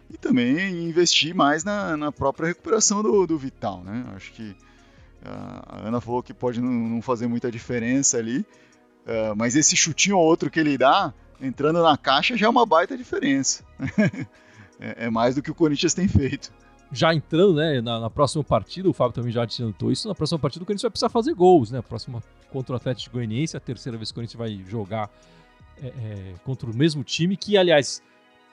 e 0.09 0.17
também 0.17 0.87
investir 0.87 1.33
mais 1.33 1.63
na, 1.63 1.95
na 1.95 2.11
própria 2.11 2.47
recuperação 2.47 3.01
do, 3.01 3.25
do 3.25 3.37
Vital, 3.37 3.83
né? 3.83 4.05
Acho 4.15 4.31
que 4.33 4.51
uh, 4.51 5.63
a 5.67 5.87
Ana 5.87 6.01
falou 6.01 6.21
que 6.21 6.33
pode 6.33 6.61
não, 6.61 6.71
não 6.71 7.01
fazer 7.01 7.27
muita 7.27 7.51
diferença 7.51 8.17
ali, 8.17 8.39
uh, 8.39 9.35
mas 9.35 9.55
esse 9.55 9.75
chutinho 9.75 10.17
ou 10.17 10.23
outro 10.23 10.49
que 10.49 10.59
ele 10.59 10.77
dá, 10.77 11.13
entrando 11.41 11.81
na 11.81 11.97
caixa, 11.97 12.37
já 12.37 12.47
é 12.47 12.49
uma 12.49 12.65
baita 12.65 12.97
diferença. 12.97 13.63
é, 14.79 15.05
é 15.05 15.09
mais 15.09 15.35
do 15.35 15.41
que 15.41 15.51
o 15.51 15.55
Corinthians 15.55 15.93
tem 15.93 16.07
feito 16.07 16.51
já 16.91 17.13
entrando, 17.13 17.55
né, 17.55 17.81
na, 17.81 17.99
na, 17.99 18.09
próxima 18.09 18.43
partida, 18.43 18.89
o 18.89 18.93
Fábio 18.93 19.13
também 19.13 19.31
já 19.31 19.43
adiantou 19.43 19.91
isso, 19.91 20.07
na 20.07 20.15
próxima 20.15 20.39
partida 20.39 20.63
o 20.63 20.65
Corinthians 20.65 20.83
vai 20.83 20.91
precisar 20.91 21.09
fazer 21.09 21.33
gols, 21.33 21.71
né, 21.71 21.81
próxima 21.81 22.23
contra 22.51 22.73
o 22.73 22.75
Atlético 22.77 23.15
Goianiense, 23.15 23.57
a 23.57 23.59
terceira 23.59 23.97
vez 23.97 24.09
que 24.09 24.13
o 24.13 24.15
Corinthians 24.15 24.37
vai 24.37 24.63
jogar 24.65 25.09
é, 25.81 25.87
é, 25.87 26.33
contra 26.43 26.69
o 26.69 26.75
mesmo 26.75 27.03
time, 27.03 27.35
que, 27.35 27.57
aliás, 27.57 28.01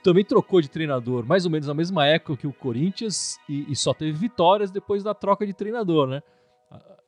também 0.03 0.25
trocou 0.25 0.61
de 0.61 0.69
treinador 0.69 1.25
mais 1.25 1.45
ou 1.45 1.51
menos 1.51 1.67
na 1.67 1.75
mesma 1.75 2.07
época 2.07 2.37
que 2.37 2.47
o 2.47 2.53
Corinthians 2.53 3.39
e, 3.49 3.71
e 3.71 3.77
só 3.77 3.95
teve 3.95 4.13
vitórias 4.13 4.71
depois 4.71 5.03
da 5.03 5.15
troca 5.15 5.47
de 5.47 5.55
treinador, 5.55 6.09
né, 6.09 6.23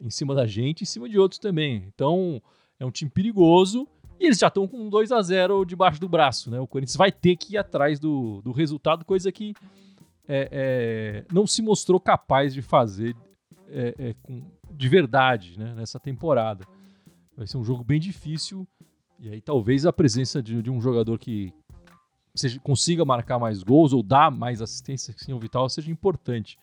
em 0.00 0.10
cima 0.10 0.34
da 0.34 0.46
gente, 0.46 0.82
em 0.82 0.86
cima 0.86 1.08
de 1.08 1.18
outros 1.18 1.38
também. 1.38 1.84
Então, 1.94 2.40
é 2.78 2.86
um 2.86 2.90
time 2.90 3.10
perigoso 3.10 3.86
e 4.20 4.26
eles 4.26 4.38
já 4.38 4.46
estão 4.46 4.66
com 4.68 4.88
2 4.88 5.10
a 5.10 5.20
0 5.20 5.64
debaixo 5.64 6.00
do 6.00 6.08
braço, 6.08 6.50
né, 6.50 6.60
o 6.60 6.68
Corinthians 6.68 6.96
vai 6.96 7.10
ter 7.10 7.36
que 7.36 7.54
ir 7.54 7.58
atrás 7.58 7.98
do, 7.98 8.40
do 8.42 8.52
resultado, 8.52 9.04
coisa 9.04 9.32
que 9.32 9.54
é, 10.28 10.48
é, 10.50 11.24
não 11.32 11.46
se 11.46 11.62
mostrou 11.62 12.00
capaz 12.00 12.52
de 12.52 12.62
fazer 12.62 13.16
é, 13.68 13.94
é, 13.98 14.14
com, 14.22 14.42
de 14.70 14.88
verdade 14.88 15.58
né, 15.58 15.74
nessa 15.74 15.98
temporada. 16.00 16.64
Vai 17.36 17.46
ser 17.46 17.58
um 17.58 17.64
jogo 17.64 17.84
bem 17.84 18.00
difícil. 18.00 18.66
E 19.18 19.30
aí 19.30 19.40
talvez 19.40 19.86
a 19.86 19.92
presença 19.92 20.42
de, 20.42 20.62
de 20.62 20.70
um 20.70 20.80
jogador 20.80 21.18
que 21.18 21.52
seja, 22.34 22.60
consiga 22.60 23.04
marcar 23.04 23.38
mais 23.38 23.62
gols 23.62 23.92
ou 23.92 24.02
dar 24.02 24.30
mais 24.30 24.60
assistência 24.60 25.14
que 25.14 25.32
o 25.32 25.38
Vital 25.38 25.68
seja 25.68 25.90
importante. 25.90 26.58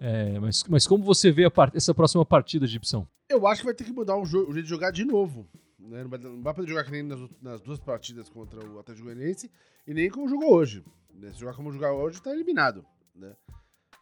É, 0.00 0.38
mas, 0.38 0.64
mas 0.68 0.86
como 0.86 1.02
você 1.04 1.30
vê 1.30 1.48
part 1.50 1.76
essa 1.76 1.94
próxima 1.94 2.24
partida 2.24 2.66
Gibson? 2.66 3.06
Eu 3.28 3.46
acho 3.46 3.60
que 3.60 3.66
vai 3.66 3.74
ter 3.74 3.84
que 3.84 3.92
mudar 3.92 4.16
o, 4.16 4.22
o 4.22 4.26
jeito 4.26 4.62
de 4.62 4.68
jogar 4.68 4.90
de 4.90 5.04
novo. 5.04 5.46
Né? 5.78 6.02
Não, 6.02 6.42
vai, 6.42 6.54
poder 6.54 6.68
jogar 6.68 6.84
que 6.84 6.90
nem 6.90 7.02
nas, 7.02 7.20
nas, 7.40 7.60
duas 7.60 7.78
partidas 7.78 8.28
contra 8.28 8.64
o 8.66 8.78
Atlético 8.78 9.06
Goianiense 9.06 9.50
e 9.86 9.94
nem 9.94 10.10
como 10.10 10.28
jogou 10.28 10.52
hoje. 10.52 10.84
Né? 11.14 11.30
Se 11.32 11.38
jogar 11.38 11.54
como 11.54 11.72
jogar 11.72 11.92
hoje, 11.92 12.20
tá 12.20 12.32
eliminado. 12.32 12.84
Né? 13.14 13.36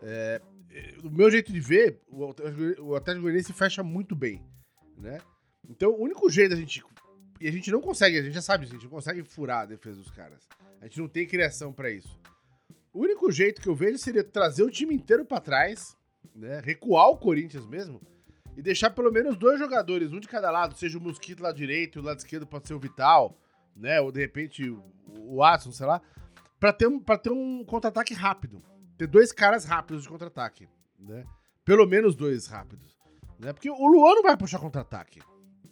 É, 0.00 0.40
o 1.04 1.10
meu 1.10 1.30
jeito 1.30 1.52
de 1.52 1.60
ver, 1.60 2.00
o 2.08 2.94
Atlético 2.94 3.22
Goianiense 3.22 3.52
fecha 3.52 3.82
muito 3.82 4.16
bem. 4.16 4.42
Né? 4.96 5.20
Então, 5.68 5.90
o 5.90 6.02
único 6.02 6.30
jeito 6.30 6.50
da 6.50 6.56
gente. 6.56 6.82
E 7.38 7.46
a 7.46 7.52
gente 7.52 7.70
não 7.70 7.82
consegue, 7.82 8.18
a 8.18 8.22
gente 8.22 8.32
já 8.32 8.40
sabe, 8.40 8.64
a 8.64 8.68
gente 8.68 8.84
não 8.84 8.90
consegue 8.90 9.22
furar 9.22 9.62
a 9.62 9.66
defesa 9.66 9.96
dos 9.96 10.10
caras. 10.10 10.48
A 10.80 10.86
gente 10.86 10.98
não 10.98 11.08
tem 11.08 11.26
criação 11.26 11.72
para 11.72 11.90
isso. 11.90 12.18
O 12.94 13.00
único 13.00 13.30
jeito 13.30 13.60
que 13.60 13.68
eu 13.68 13.74
vejo 13.74 13.98
seria 13.98 14.24
trazer 14.24 14.62
o 14.62 14.70
time 14.70 14.94
inteiro 14.94 15.22
para 15.22 15.38
trás, 15.38 15.94
né? 16.34 16.60
Recuar 16.64 17.10
o 17.10 17.18
Corinthians 17.18 17.66
mesmo 17.66 18.00
e 18.56 18.62
deixar 18.62 18.90
pelo 18.90 19.12
menos 19.12 19.36
dois 19.36 19.58
jogadores, 19.58 20.12
um 20.12 20.18
de 20.18 20.26
cada 20.26 20.50
lado, 20.50 20.76
seja 20.76 20.96
o 20.98 21.00
Mosquito 21.00 21.42
lá 21.42 21.52
direito 21.52 22.00
o 22.00 22.02
lado 22.02 22.18
esquerdo 22.18 22.46
pode 22.46 22.66
ser 22.66 22.74
o 22.74 22.78
Vital, 22.78 23.38
né? 23.76 24.00
Ou 24.00 24.10
de 24.10 24.20
repente 24.20 24.68
o, 24.68 25.36
Watson, 25.36 25.72
sei 25.72 25.86
lá, 25.86 26.00
para 26.58 26.72
ter 26.72 26.86
um, 26.86 26.98
pra 26.98 27.18
ter 27.18 27.30
um 27.30 27.64
contra-ataque 27.64 28.14
rápido. 28.14 28.62
Ter 28.96 29.06
dois 29.06 29.30
caras 29.30 29.66
rápidos 29.66 30.04
de 30.04 30.08
contra-ataque, 30.08 30.66
né? 30.98 31.24
Pelo 31.64 31.86
menos 31.86 32.16
dois 32.16 32.46
rápidos, 32.46 32.96
né? 33.38 33.52
Porque 33.52 33.68
o 33.68 33.86
Luan 33.86 34.14
não 34.14 34.22
vai 34.22 34.36
puxar 34.36 34.58
contra-ataque, 34.58 35.20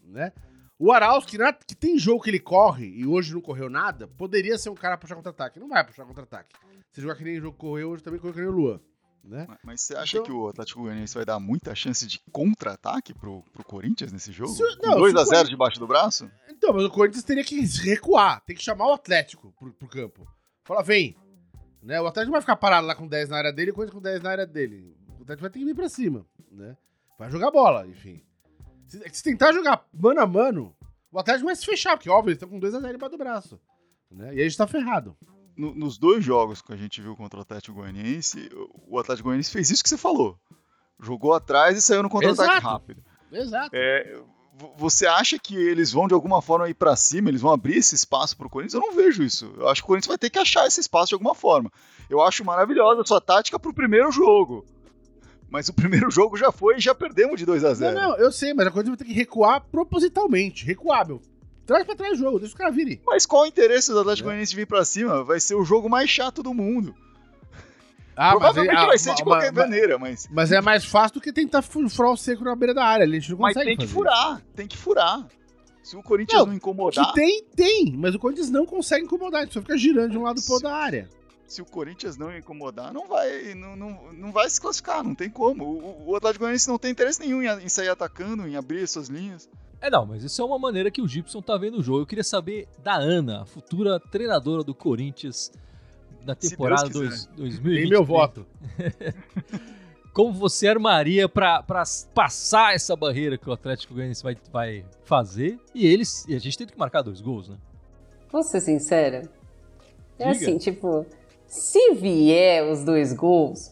né? 0.02 0.32
O 0.78 0.92
Arauz, 0.92 1.24
que, 1.24 1.38
que, 1.66 1.74
tem 1.74 1.98
jogo 1.98 2.22
que 2.22 2.28
ele 2.28 2.40
corre 2.40 2.86
e 2.86 3.06
hoje 3.06 3.32
não 3.32 3.40
correu 3.40 3.70
nada, 3.70 4.08
poderia 4.08 4.58
ser 4.58 4.68
um 4.68 4.74
cara 4.74 4.98
puxar 4.98 5.14
contra-ataque. 5.14 5.58
Não 5.58 5.68
vai 5.68 5.84
puxar 5.86 6.04
contra-ataque. 6.04 6.54
Se 6.90 7.00
jogar 7.00 7.14
que 7.14 7.24
nem 7.24 7.40
jogo 7.40 7.56
correu, 7.56 7.90
hoje 7.90 8.02
também 8.02 8.20
correu 8.20 8.34
que 8.34 8.40
nem 8.40 8.48
o 8.48 8.52
Luan. 8.52 8.80
Né? 9.24 9.46
Mas, 9.48 9.58
mas 9.64 9.80
você 9.80 9.96
acha 9.96 10.18
então, 10.18 10.26
que 10.26 10.32
o 10.32 10.48
Atlético 10.48 10.82
Goianiense 10.82 11.14
vai 11.14 11.24
dar 11.24 11.40
muita 11.40 11.74
chance 11.74 12.06
de 12.06 12.20
contra-ataque 12.30 13.14
pro, 13.14 13.42
pro 13.52 13.64
Corinthians 13.64 14.12
nesse 14.12 14.30
jogo? 14.30 14.52
Se, 14.52 14.62
não, 14.82 14.98
2x0 14.98 15.14
Corinthians... 15.14 15.48
debaixo 15.48 15.80
do 15.80 15.86
braço? 15.86 16.30
Então, 16.48 16.74
mas 16.74 16.84
o 16.84 16.90
Corinthians 16.90 17.24
teria 17.24 17.42
que 17.42 17.58
recuar, 17.82 18.42
tem 18.44 18.54
que 18.54 18.62
chamar 18.62 18.86
o 18.86 18.92
Atlético 18.92 19.52
pro, 19.58 19.72
pro 19.72 19.88
campo. 19.88 20.28
Fala, 20.62 20.82
vem. 20.82 21.16
Né? 21.82 22.00
O 22.00 22.06
Atlético 22.06 22.32
vai 22.32 22.40
ficar 22.42 22.56
parado 22.56 22.86
lá 22.86 22.94
com 22.94 23.08
10 23.08 23.30
na 23.30 23.38
área 23.38 23.52
dele 23.52 23.70
e 23.70 23.72
o 23.72 23.74
Corinthians 23.74 23.94
com 23.94 24.02
10 24.02 24.22
na 24.22 24.30
área 24.30 24.46
dele. 24.46 24.94
O 25.18 25.22
Atlético 25.22 25.42
vai 25.42 25.50
ter 25.50 25.58
que 25.58 25.64
vir 25.64 25.74
pra 25.74 25.88
cima. 25.88 26.26
Né? 26.50 26.76
Vai 27.18 27.30
jogar 27.30 27.50
bola, 27.50 27.86
enfim. 27.86 28.22
Se, 28.86 29.02
se 29.10 29.22
tentar 29.22 29.52
jogar 29.52 29.86
mano 29.92 30.20
a 30.20 30.26
mano, 30.26 30.76
o 31.10 31.18
Atlético 31.18 31.46
vai 31.46 31.56
se 31.56 31.64
fechar, 31.64 31.96
porque 31.96 32.10
óbvio, 32.10 32.30
eles 32.30 32.42
estão 32.42 32.48
com 32.48 32.60
2x0 32.60 32.94
embaixo 32.94 33.10
do 33.10 33.18
braço. 33.18 33.60
Né? 34.10 34.34
E 34.34 34.40
a 34.40 34.44
gente 34.44 34.56
tá 34.56 34.66
ferrado. 34.66 35.16
No, 35.56 35.74
nos 35.74 35.98
dois 35.98 36.24
jogos 36.24 36.60
que 36.60 36.72
a 36.72 36.76
gente 36.76 37.00
viu 37.00 37.14
contra 37.14 37.38
o 37.38 37.42
Atlético 37.42 37.76
Goianiense, 37.76 38.50
o 38.88 38.98
Atlético 38.98 39.28
Goianiense 39.28 39.50
fez 39.50 39.70
isso 39.70 39.82
que 39.82 39.88
você 39.88 39.96
falou. 39.96 40.38
Jogou 41.00 41.32
atrás 41.32 41.76
e 41.76 41.82
saiu 41.82 42.02
no 42.02 42.08
contra-ataque 42.08 42.60
rápido. 42.60 43.02
Exato. 43.30 43.70
É, 43.72 44.20
você 44.76 45.06
acha 45.06 45.38
que 45.38 45.56
eles 45.56 45.92
vão 45.92 46.06
de 46.06 46.14
alguma 46.14 46.40
forma 46.40 46.68
ir 46.68 46.74
para 46.74 46.94
cima, 46.96 47.28
eles 47.28 47.40
vão 47.40 47.52
abrir 47.52 47.76
esse 47.76 47.94
espaço 47.94 48.36
para 48.36 48.46
o 48.46 48.50
Corinthians? 48.50 48.74
Eu 48.74 48.88
não 48.88 48.94
vejo 48.94 49.22
isso. 49.22 49.52
Eu 49.56 49.68
acho 49.68 49.82
que 49.82 49.86
o 49.86 49.88
Corinthians 49.88 50.08
vai 50.08 50.18
ter 50.18 50.30
que 50.30 50.38
achar 50.38 50.66
esse 50.66 50.80
espaço 50.80 51.08
de 51.08 51.14
alguma 51.14 51.34
forma. 51.34 51.70
Eu 52.08 52.20
acho 52.22 52.44
maravilhosa 52.44 53.02
a 53.02 53.04
sua 53.04 53.20
tática 53.20 53.58
para 53.58 53.70
o 53.70 53.74
primeiro 53.74 54.10
jogo. 54.12 54.64
Mas 55.48 55.68
o 55.68 55.72
primeiro 55.72 56.10
jogo 56.10 56.36
já 56.36 56.50
foi 56.50 56.76
e 56.76 56.80
já 56.80 56.94
perdemos 56.94 57.38
de 57.38 57.46
2 57.46 57.64
a 57.64 57.74
0 57.74 57.94
Não, 57.94 58.08
não, 58.10 58.16
eu 58.16 58.32
sei, 58.32 58.54
mas 58.54 58.66
a 58.66 58.70
Corinthians 58.70 58.96
vai 58.96 59.06
ter 59.06 59.12
que 59.12 59.18
recuar 59.18 59.60
propositalmente. 59.60 60.64
Recuar, 60.64 61.06
meu. 61.06 61.20
Traz 61.66 61.84
pra 61.84 61.96
trás 61.96 62.12
o 62.12 62.16
jogo, 62.16 62.38
deixa 62.38 62.54
os 62.54 62.58
caras 62.58 62.74
virem. 62.74 63.00
Mas 63.06 63.24
qual 63.24 63.42
o 63.42 63.46
interesse 63.46 63.90
do 63.90 64.00
Atlético 64.00 64.28
é. 64.28 64.30
Goianiense 64.30 64.54
vir 64.54 64.66
pra 64.66 64.84
cima? 64.84 65.24
Vai 65.24 65.40
ser 65.40 65.54
o 65.54 65.64
jogo 65.64 65.88
mais 65.88 66.10
chato 66.10 66.42
do 66.42 66.52
mundo. 66.52 66.94
Ah, 68.16 68.30
Provavelmente 68.30 68.74
mas, 68.74 68.86
vai 68.86 68.98
ser 68.98 69.14
de 69.14 69.24
qualquer 69.24 69.52
mas, 69.52 69.64
maneira, 69.64 69.98
mas. 69.98 70.28
Mas 70.30 70.52
é 70.52 70.60
mais 70.60 70.84
fácil 70.84 71.14
do 71.14 71.20
que 71.20 71.32
tentar 71.32 71.62
furar 71.62 72.12
o 72.12 72.16
seco 72.16 72.44
na 72.44 72.54
beira 72.54 72.72
da 72.72 72.84
área. 72.84 73.04
A 73.04 73.08
gente 73.08 73.30
não 73.30 73.38
consegue. 73.38 73.58
Mas 73.58 73.76
tem 73.76 73.76
que 73.76 73.92
furar, 73.92 74.42
tem 74.54 74.66
que 74.68 74.76
furar. 74.76 75.26
Se 75.82 75.96
o 75.96 76.02
Corinthians 76.02 76.40
não, 76.40 76.46
não 76.46 76.54
incomodar. 76.54 77.06
Que 77.08 77.14
tem, 77.14 77.44
tem, 77.54 77.92
mas 77.96 78.14
o 78.14 78.18
Corinthians 78.18 78.50
não 78.50 78.64
consegue 78.64 79.04
incomodar, 79.04 79.42
a 79.42 79.44
gente 79.44 79.52
só 79.52 79.60
fica 79.60 79.76
girando 79.76 80.12
de 80.12 80.18
um 80.18 80.22
lado 80.22 80.40
pro 80.42 80.54
outro 80.54 80.68
da 80.68 80.74
área. 80.74 81.08
Se 81.46 81.60
o 81.60 81.64
Corinthians 81.66 82.16
não 82.16 82.34
incomodar, 82.34 82.92
não 82.92 83.06
vai, 83.06 83.54
não, 83.54 83.76
não, 83.76 84.12
não 84.14 84.32
vai 84.32 84.48
se 84.48 84.58
classificar, 84.58 85.04
não 85.04 85.14
tem 85.14 85.28
como. 85.28 85.64
O, 85.64 86.10
o 86.10 86.16
Atlético 86.16 86.44
Goianiense 86.44 86.68
não 86.68 86.78
tem 86.78 86.90
interesse 86.90 87.20
nenhum 87.20 87.42
em, 87.42 87.64
em 87.64 87.68
sair 87.68 87.90
atacando, 87.90 88.48
em 88.48 88.56
abrir 88.56 88.86
suas 88.88 89.08
linhas. 89.08 89.48
É, 89.84 89.90
não, 89.90 90.06
mas 90.06 90.24
isso 90.24 90.40
é 90.40 90.44
uma 90.46 90.58
maneira 90.58 90.90
que 90.90 91.02
o 91.02 91.06
Gibson 91.06 91.42
tá 91.42 91.58
vendo 91.58 91.78
o 91.78 91.82
jogo. 91.82 92.00
Eu 92.00 92.06
queria 92.06 92.24
saber 92.24 92.66
da 92.82 92.94
Ana, 92.94 93.42
a 93.42 93.44
futura 93.44 94.00
treinadora 94.00 94.64
do 94.64 94.74
Corinthians 94.74 95.52
da 96.24 96.34
temporada 96.34 96.88
2020. 96.88 97.80
Tem 97.80 97.90
meu 97.90 98.02
voto. 98.02 98.46
Como 100.14 100.32
você 100.32 100.68
armaria 100.68 101.28
para 101.28 101.62
passar 102.14 102.74
essa 102.74 102.96
barreira 102.96 103.36
que 103.36 103.46
o 103.46 103.52
Atlético 103.52 103.92
Goianiense 103.92 104.22
vai, 104.22 104.38
vai 104.50 104.86
fazer 105.02 105.58
e 105.74 105.86
eles 105.86 106.24
e 106.26 106.34
a 106.34 106.38
gente 106.38 106.56
tem 106.56 106.66
que 106.66 106.78
marcar 106.78 107.02
dois 107.02 107.20
gols, 107.20 107.50
né? 107.50 107.56
Vou 108.32 108.42
ser 108.42 108.62
sincera. 108.62 109.28
É 110.18 110.32
Diga. 110.32 110.46
assim, 110.46 110.56
tipo, 110.56 111.04
se 111.46 111.92
vier 111.92 112.64
os 112.72 112.82
dois 112.84 113.12
gols, 113.12 113.70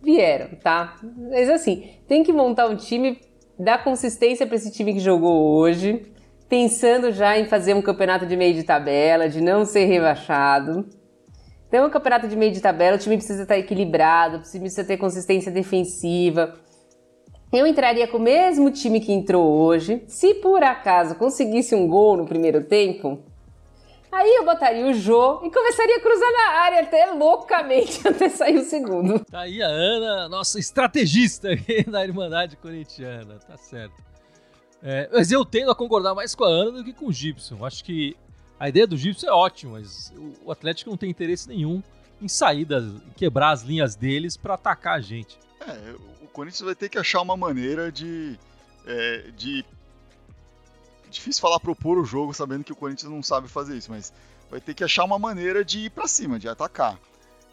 vieram, 0.00 0.56
tá? 0.56 1.00
Mas 1.02 1.50
assim, 1.50 1.94
tem 2.06 2.22
que 2.22 2.32
montar 2.32 2.68
um 2.68 2.76
time 2.76 3.18
dar 3.58 3.82
consistência 3.82 4.46
para 4.46 4.56
esse 4.56 4.70
time 4.70 4.94
que 4.94 5.00
jogou 5.00 5.56
hoje, 5.56 6.02
pensando 6.48 7.10
já 7.10 7.38
em 7.38 7.46
fazer 7.46 7.74
um 7.74 7.82
campeonato 7.82 8.24
de 8.24 8.36
meio 8.36 8.54
de 8.54 8.62
tabela, 8.62 9.28
de 9.28 9.40
não 9.40 9.64
ser 9.64 9.86
rebaixado. 9.86 10.86
Então, 11.66 11.86
um 11.86 11.90
campeonato 11.90 12.28
de 12.28 12.36
meio 12.36 12.52
de 12.52 12.60
tabela, 12.60 12.96
o 12.96 12.98
time 12.98 13.16
precisa 13.16 13.42
estar 13.42 13.58
equilibrado, 13.58 14.38
precisa 14.38 14.84
ter 14.84 14.96
consistência 14.96 15.52
defensiva. 15.52 16.54
Eu 17.52 17.66
entraria 17.66 18.06
com 18.06 18.16
o 18.16 18.20
mesmo 18.20 18.70
time 18.70 19.00
que 19.00 19.12
entrou 19.12 19.46
hoje. 19.46 20.02
Se 20.06 20.34
por 20.34 20.62
acaso 20.62 21.14
conseguisse 21.16 21.74
um 21.74 21.86
gol 21.86 22.16
no 22.16 22.26
primeiro 22.26 22.64
tempo, 22.64 23.18
Aí 24.10 24.36
eu 24.36 24.44
botaria 24.44 24.86
o 24.86 24.94
Jô 24.94 25.40
e 25.44 25.50
começaria 25.50 25.96
a 25.96 26.00
cruzar 26.00 26.32
na 26.32 26.48
área 26.60 26.80
até 26.80 27.06
loucamente 27.12 28.06
até 28.08 28.28
sair 28.28 28.58
o 28.58 28.64
segundo. 28.64 29.24
Tá 29.24 29.40
aí 29.40 29.62
a 29.62 29.66
Ana, 29.66 30.28
nossa 30.28 30.58
estrategista 30.58 31.48
da 31.86 32.04
Irmandade 32.04 32.56
Corintiana, 32.56 33.38
tá 33.46 33.56
certo. 33.56 33.94
É, 34.82 35.08
mas 35.12 35.30
eu 35.30 35.44
tendo 35.44 35.70
a 35.70 35.74
concordar 35.74 36.14
mais 36.14 36.34
com 36.34 36.44
a 36.44 36.48
Ana 36.48 36.72
do 36.72 36.84
que 36.84 36.92
com 36.92 37.06
o 37.06 37.12
Gibson. 37.12 37.64
Acho 37.64 37.84
que 37.84 38.16
a 38.58 38.68
ideia 38.68 38.86
do 38.86 38.96
Gibson 38.96 39.26
é 39.26 39.32
ótima, 39.32 39.72
mas 39.72 40.12
o 40.44 40.50
Atlético 40.50 40.90
não 40.90 40.96
tem 40.96 41.10
interesse 41.10 41.48
nenhum 41.48 41.82
em 42.20 42.28
sair, 42.28 42.64
das, 42.64 42.84
em 42.84 43.12
quebrar 43.16 43.50
as 43.50 43.62
linhas 43.62 43.94
deles 43.94 44.36
para 44.36 44.54
atacar 44.54 44.96
a 44.96 45.00
gente. 45.00 45.38
É, 45.60 45.94
o 46.22 46.26
Corinthians 46.28 46.62
vai 46.62 46.74
ter 46.74 46.88
que 46.88 46.98
achar 46.98 47.20
uma 47.20 47.36
maneira 47.36 47.92
de, 47.92 48.38
é, 48.86 49.30
de 49.36 49.64
difícil 51.08 51.40
falar 51.40 51.60
propor 51.60 51.98
o 51.98 52.04
jogo 52.04 52.32
sabendo 52.34 52.64
que 52.64 52.72
o 52.72 52.76
Corinthians 52.76 53.10
não 53.10 53.22
sabe 53.22 53.48
fazer 53.48 53.76
isso, 53.76 53.90
mas 53.90 54.12
vai 54.50 54.60
ter 54.60 54.74
que 54.74 54.84
achar 54.84 55.04
uma 55.04 55.18
maneira 55.18 55.64
de 55.64 55.80
ir 55.80 55.90
para 55.90 56.08
cima, 56.08 56.38
de 56.38 56.48
atacar. 56.48 56.98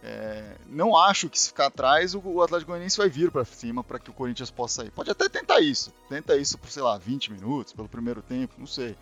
É, 0.08 0.56
não 0.68 0.96
acho 0.96 1.28
que 1.28 1.40
se 1.40 1.48
ficar 1.48 1.66
atrás 1.66 2.14
o, 2.14 2.42
Atlético 2.42 2.70
Goianiense 2.70 2.96
vai 2.96 3.10
vir 3.10 3.32
para 3.32 3.44
cima 3.44 3.84
para 3.84 3.98
que 3.98 4.12
o 4.12 4.14
Corinthians 4.14 4.52
possa 4.52 4.84
ir. 4.84 4.92
Pode 4.92 5.10
até 5.10 5.28
tentar 5.28 5.60
isso, 5.62 5.92
tenta 6.08 6.38
isso 6.38 6.60
por 6.60 6.70
sei 6.70 6.84
lá 6.84 6.96
20 6.96 7.32
minutos 7.32 7.74
pelo 7.74 7.90
primeiro 7.90 8.22
tempo, 8.22 8.54
não 8.58 8.68
sei. 8.68 8.96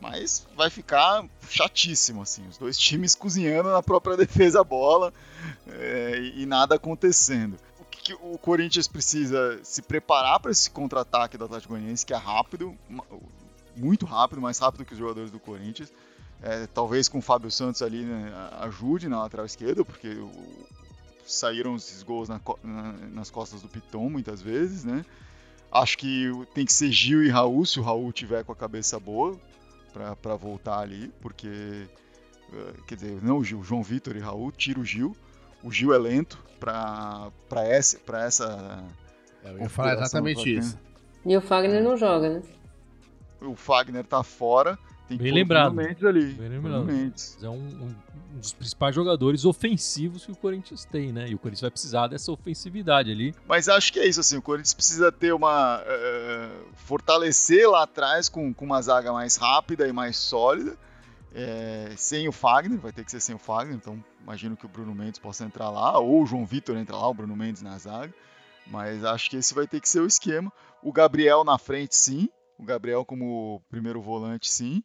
Mas 0.00 0.44
vai 0.56 0.68
ficar 0.68 1.24
chatíssimo 1.48 2.22
assim, 2.22 2.44
os 2.48 2.58
dois 2.58 2.76
times 2.78 3.14
cozinhando 3.14 3.70
na 3.70 3.82
própria 3.82 4.16
defesa 4.16 4.60
a 4.60 4.64
bola 4.64 5.12
é, 5.68 6.32
e 6.34 6.44
nada 6.46 6.74
acontecendo. 6.74 7.56
O 7.78 7.84
que, 7.84 8.02
que 8.02 8.14
o 8.14 8.36
Corinthians 8.36 8.88
precisa 8.88 9.60
se 9.62 9.82
preparar 9.82 10.40
para 10.40 10.50
esse 10.50 10.68
contra-ataque 10.68 11.38
do 11.38 11.44
Atlético 11.44 11.74
Goianiense 11.74 12.04
que 12.04 12.12
é 12.12 12.16
rápido 12.16 12.76
muito 13.80 14.06
rápido, 14.06 14.40
mais 14.40 14.58
rápido 14.58 14.84
que 14.84 14.92
os 14.92 14.98
jogadores 14.98 15.30
do 15.30 15.38
Corinthians. 15.38 15.92
É, 16.42 16.66
talvez 16.66 17.08
com 17.08 17.18
o 17.18 17.22
Fábio 17.22 17.50
Santos 17.50 17.82
ali 17.82 18.02
né, 18.02 18.32
ajude 18.60 19.08
na 19.08 19.20
lateral 19.20 19.44
esquerda, 19.44 19.84
porque 19.84 20.08
o, 20.08 20.30
saíram 21.26 21.76
esses 21.76 22.02
gols 22.02 22.28
na, 22.28 22.40
na, 22.62 22.92
nas 23.12 23.30
costas 23.30 23.62
do 23.62 23.68
Piton 23.68 24.08
muitas 24.08 24.40
vezes, 24.40 24.84
né? 24.84 25.04
Acho 25.70 25.98
que 25.98 26.30
tem 26.52 26.64
que 26.64 26.72
ser 26.72 26.90
Gil 26.90 27.22
e 27.22 27.28
Raul, 27.28 27.64
se 27.64 27.78
o 27.78 27.82
Raul 27.82 28.12
tiver 28.12 28.42
com 28.42 28.52
a 28.52 28.56
cabeça 28.56 28.98
boa 28.98 29.38
para 29.92 30.34
voltar 30.34 30.80
ali, 30.80 31.12
porque 31.20 31.86
eh, 32.52 32.72
quer 32.86 32.94
dizer, 32.96 33.22
não 33.22 33.38
o 33.38 33.44
Gil, 33.44 33.62
João 33.62 33.82
Vitor 33.82 34.16
e 34.16 34.20
Raul, 34.20 34.50
tira 34.50 34.80
o 34.80 34.84
Gil. 34.84 35.16
O 35.62 35.70
Gil 35.70 35.94
é 35.94 35.98
lento 35.98 36.42
para 36.58 37.30
essa 37.64 37.98
para 37.98 38.24
essa 38.24 38.84
é, 39.44 39.50
Eu 39.50 39.58
ia 39.60 39.68
falar 39.68 39.94
exatamente 39.94 40.56
isso. 40.56 40.78
E 41.24 41.36
o 41.36 41.40
Fagner 41.40 41.82
não 41.82 41.96
joga, 41.96 42.30
né? 42.30 42.42
O 43.40 43.54
Fagner 43.54 44.04
tá 44.04 44.22
fora. 44.22 44.78
Tem 45.10 45.18
Bem 45.18 45.32
lembrado. 45.32 45.74
Mendes 45.74 46.04
ali. 46.04 46.34
Bem 46.34 46.48
lembrado. 46.48 46.84
Mendes. 46.84 47.36
É 47.42 47.48
um, 47.48 47.54
um, 47.54 47.96
um, 48.34 48.38
dos 48.38 48.52
principais 48.52 48.94
jogadores 48.94 49.44
ofensivos 49.44 50.24
que 50.24 50.30
o 50.30 50.36
Corinthians 50.36 50.84
tem, 50.84 51.12
né? 51.12 51.28
E 51.28 51.34
o 51.34 51.38
Corinthians 51.38 51.62
vai 51.62 51.70
precisar 51.70 52.06
dessa 52.06 52.30
ofensividade 52.30 53.10
ali. 53.10 53.34
Mas 53.48 53.68
acho 53.68 53.92
que 53.92 53.98
é 53.98 54.06
isso, 54.06 54.20
assim. 54.20 54.36
O 54.36 54.42
Corinthians 54.42 54.72
precisa 54.72 55.10
ter 55.10 55.32
uma. 55.32 55.82
Uh, 55.82 56.68
fortalecer 56.76 57.68
lá 57.68 57.82
atrás 57.82 58.28
com, 58.28 58.54
com 58.54 58.64
uma 58.64 58.80
zaga 58.80 59.12
mais 59.12 59.36
rápida 59.36 59.88
e 59.88 59.92
mais 59.92 60.16
sólida. 60.16 60.76
É, 61.32 61.92
sem 61.96 62.28
o 62.28 62.32
Fagner, 62.32 62.78
vai 62.78 62.92
ter 62.92 63.04
que 63.04 63.10
ser 63.10 63.20
sem 63.20 63.36
o 63.36 63.38
Fagner, 63.38 63.76
então 63.76 64.02
imagino 64.20 64.56
que 64.56 64.66
o 64.66 64.68
Bruno 64.68 64.92
Mendes 64.92 65.20
possa 65.20 65.44
entrar 65.44 65.70
lá, 65.70 65.96
ou 65.96 66.22
o 66.22 66.26
João 66.26 66.44
Vitor 66.44 66.76
entra 66.76 66.96
lá, 66.96 67.08
o 67.08 67.14
Bruno 67.14 67.36
Mendes 67.36 67.62
na 67.62 67.78
zaga. 67.78 68.12
Mas 68.66 69.04
acho 69.04 69.30
que 69.30 69.36
esse 69.36 69.54
vai 69.54 69.66
ter 69.66 69.80
que 69.80 69.88
ser 69.88 70.00
o 70.00 70.06
esquema. 70.06 70.52
O 70.82 70.92
Gabriel 70.92 71.44
na 71.44 71.56
frente, 71.56 71.94
sim 71.96 72.28
o 72.60 72.64
Gabriel 72.64 73.04
como 73.04 73.62
primeiro 73.70 74.02
volante, 74.02 74.50
sim. 74.50 74.84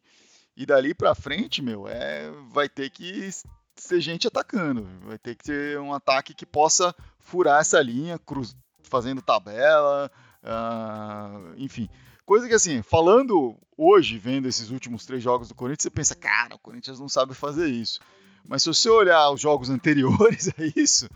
E 0.56 0.64
dali 0.64 0.94
para 0.94 1.14
frente, 1.14 1.60
meu, 1.60 1.86
é, 1.86 2.30
vai 2.48 2.68
ter 2.68 2.88
que 2.88 3.30
ser 3.76 4.00
gente 4.00 4.26
atacando. 4.26 4.88
Vai 5.02 5.18
ter 5.18 5.34
que 5.34 5.44
ter 5.44 5.78
um 5.78 5.92
ataque 5.92 6.34
que 6.34 6.46
possa 6.46 6.94
furar 7.20 7.60
essa 7.60 7.80
linha, 7.82 8.18
cruz, 8.18 8.56
fazendo 8.82 9.20
tabela, 9.20 10.10
uh, 10.42 11.54
enfim. 11.58 11.88
Coisa 12.24 12.48
que 12.48 12.54
assim, 12.54 12.80
falando 12.82 13.54
hoje, 13.76 14.16
vendo 14.16 14.48
esses 14.48 14.70
últimos 14.70 15.04
três 15.04 15.22
jogos 15.22 15.48
do 15.48 15.54
Corinthians, 15.54 15.82
você 15.82 15.90
pensa, 15.90 16.14
cara, 16.14 16.54
o 16.54 16.58
Corinthians 16.58 16.98
não 16.98 17.08
sabe 17.08 17.34
fazer 17.34 17.68
isso. 17.68 18.00
Mas 18.48 18.62
se 18.62 18.68
você 18.68 18.88
olhar 18.88 19.30
os 19.30 19.40
jogos 19.40 19.68
anteriores 19.70 20.48
a 20.48 20.72
isso, 20.74 21.08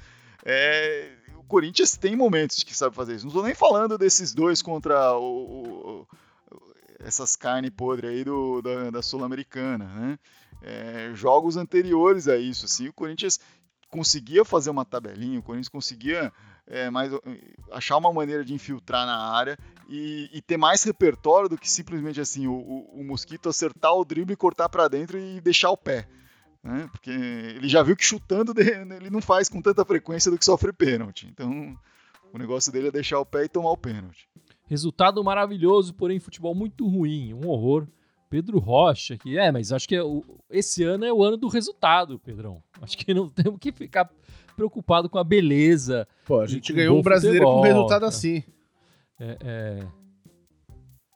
é, 0.44 1.12
o 1.38 1.44
Corinthians 1.44 1.96
tem 1.96 2.14
momentos 2.14 2.62
que 2.62 2.76
sabe 2.76 2.94
fazer 2.94 3.14
isso. 3.14 3.24
Não 3.24 3.30
estou 3.30 3.44
nem 3.44 3.54
falando 3.54 3.96
desses 3.96 4.34
dois 4.34 4.60
contra 4.60 5.14
o, 5.16 6.02
o 6.02 6.06
essas 7.04 7.36
carnes 7.36 7.70
podres 7.70 8.10
aí 8.10 8.24
do, 8.24 8.60
da, 8.62 8.90
da 8.90 9.02
Sul-Americana, 9.02 9.84
né? 9.84 10.18
É, 10.62 11.12
jogos 11.14 11.56
anteriores 11.56 12.28
a 12.28 12.36
isso, 12.36 12.66
assim, 12.66 12.88
o 12.88 12.92
Corinthians 12.92 13.40
conseguia 13.88 14.44
fazer 14.44 14.70
uma 14.70 14.84
tabelinha, 14.84 15.40
o 15.40 15.42
Corinthians 15.42 15.68
conseguia 15.68 16.32
é, 16.66 16.88
mais, 16.88 17.10
achar 17.72 17.96
uma 17.96 18.12
maneira 18.12 18.44
de 18.44 18.54
infiltrar 18.54 19.04
na 19.04 19.16
área 19.32 19.58
e, 19.88 20.30
e, 20.32 20.40
ter 20.40 20.56
mais 20.56 20.82
repertório 20.84 21.48
do 21.48 21.58
que 21.58 21.68
simplesmente 21.68 22.20
assim 22.20 22.46
o, 22.46 22.52
o, 22.52 23.00
o 23.00 23.04
mosquito 23.04 23.48
acertar 23.48 23.92
o 23.92 24.04
drible, 24.04 24.36
cortar 24.36 24.68
para 24.68 24.86
dentro 24.86 25.18
e 25.18 25.40
deixar 25.40 25.70
o 25.70 25.76
pé. 25.76 26.06
Né? 26.62 26.88
Porque 26.92 27.10
ele 27.10 27.68
já 27.68 27.82
viu 27.82 27.96
que 27.96 28.04
chutando 28.04 28.54
ele 28.56 29.10
não 29.10 29.20
faz 29.20 29.48
com 29.48 29.60
tanta 29.60 29.84
frequência 29.84 30.30
do 30.30 30.38
que 30.38 30.44
sofre 30.44 30.72
pênalti. 30.72 31.26
Então 31.26 31.76
o 32.32 32.38
negócio 32.38 32.70
dele 32.70 32.88
é 32.88 32.92
deixar 32.92 33.18
o 33.18 33.26
pé 33.26 33.44
e 33.44 33.48
tomar 33.48 33.72
o 33.72 33.76
pênalti. 33.76 34.28
Resultado 34.70 35.24
maravilhoso, 35.24 35.92
porém 35.92 36.20
futebol 36.20 36.54
muito 36.54 36.86
ruim, 36.86 37.34
um 37.34 37.48
horror. 37.48 37.88
Pedro 38.28 38.60
Rocha, 38.60 39.18
que 39.18 39.36
é, 39.36 39.50
mas 39.50 39.72
acho 39.72 39.88
que 39.88 39.96
é 39.96 40.04
o, 40.04 40.24
esse 40.48 40.84
ano 40.84 41.04
é 41.04 41.12
o 41.12 41.24
ano 41.24 41.36
do 41.36 41.48
resultado, 41.48 42.20
Pedrão. 42.20 42.62
Acho 42.80 42.96
que 42.96 43.12
não 43.12 43.26
temos 43.34 43.58
que 43.58 43.72
ficar 43.72 44.08
preocupado 44.54 45.10
com 45.10 45.18
a 45.18 45.24
beleza. 45.24 46.06
Pô, 46.24 46.38
a 46.38 46.46
gente 46.46 46.72
ganhou 46.72 46.96
um 46.96 47.02
brasileiro 47.02 47.44
futebol, 47.44 47.62
com 47.62 47.66
resultado 47.66 48.06
assim. 48.06 48.44
É, 49.18 49.36
é... 49.40 49.86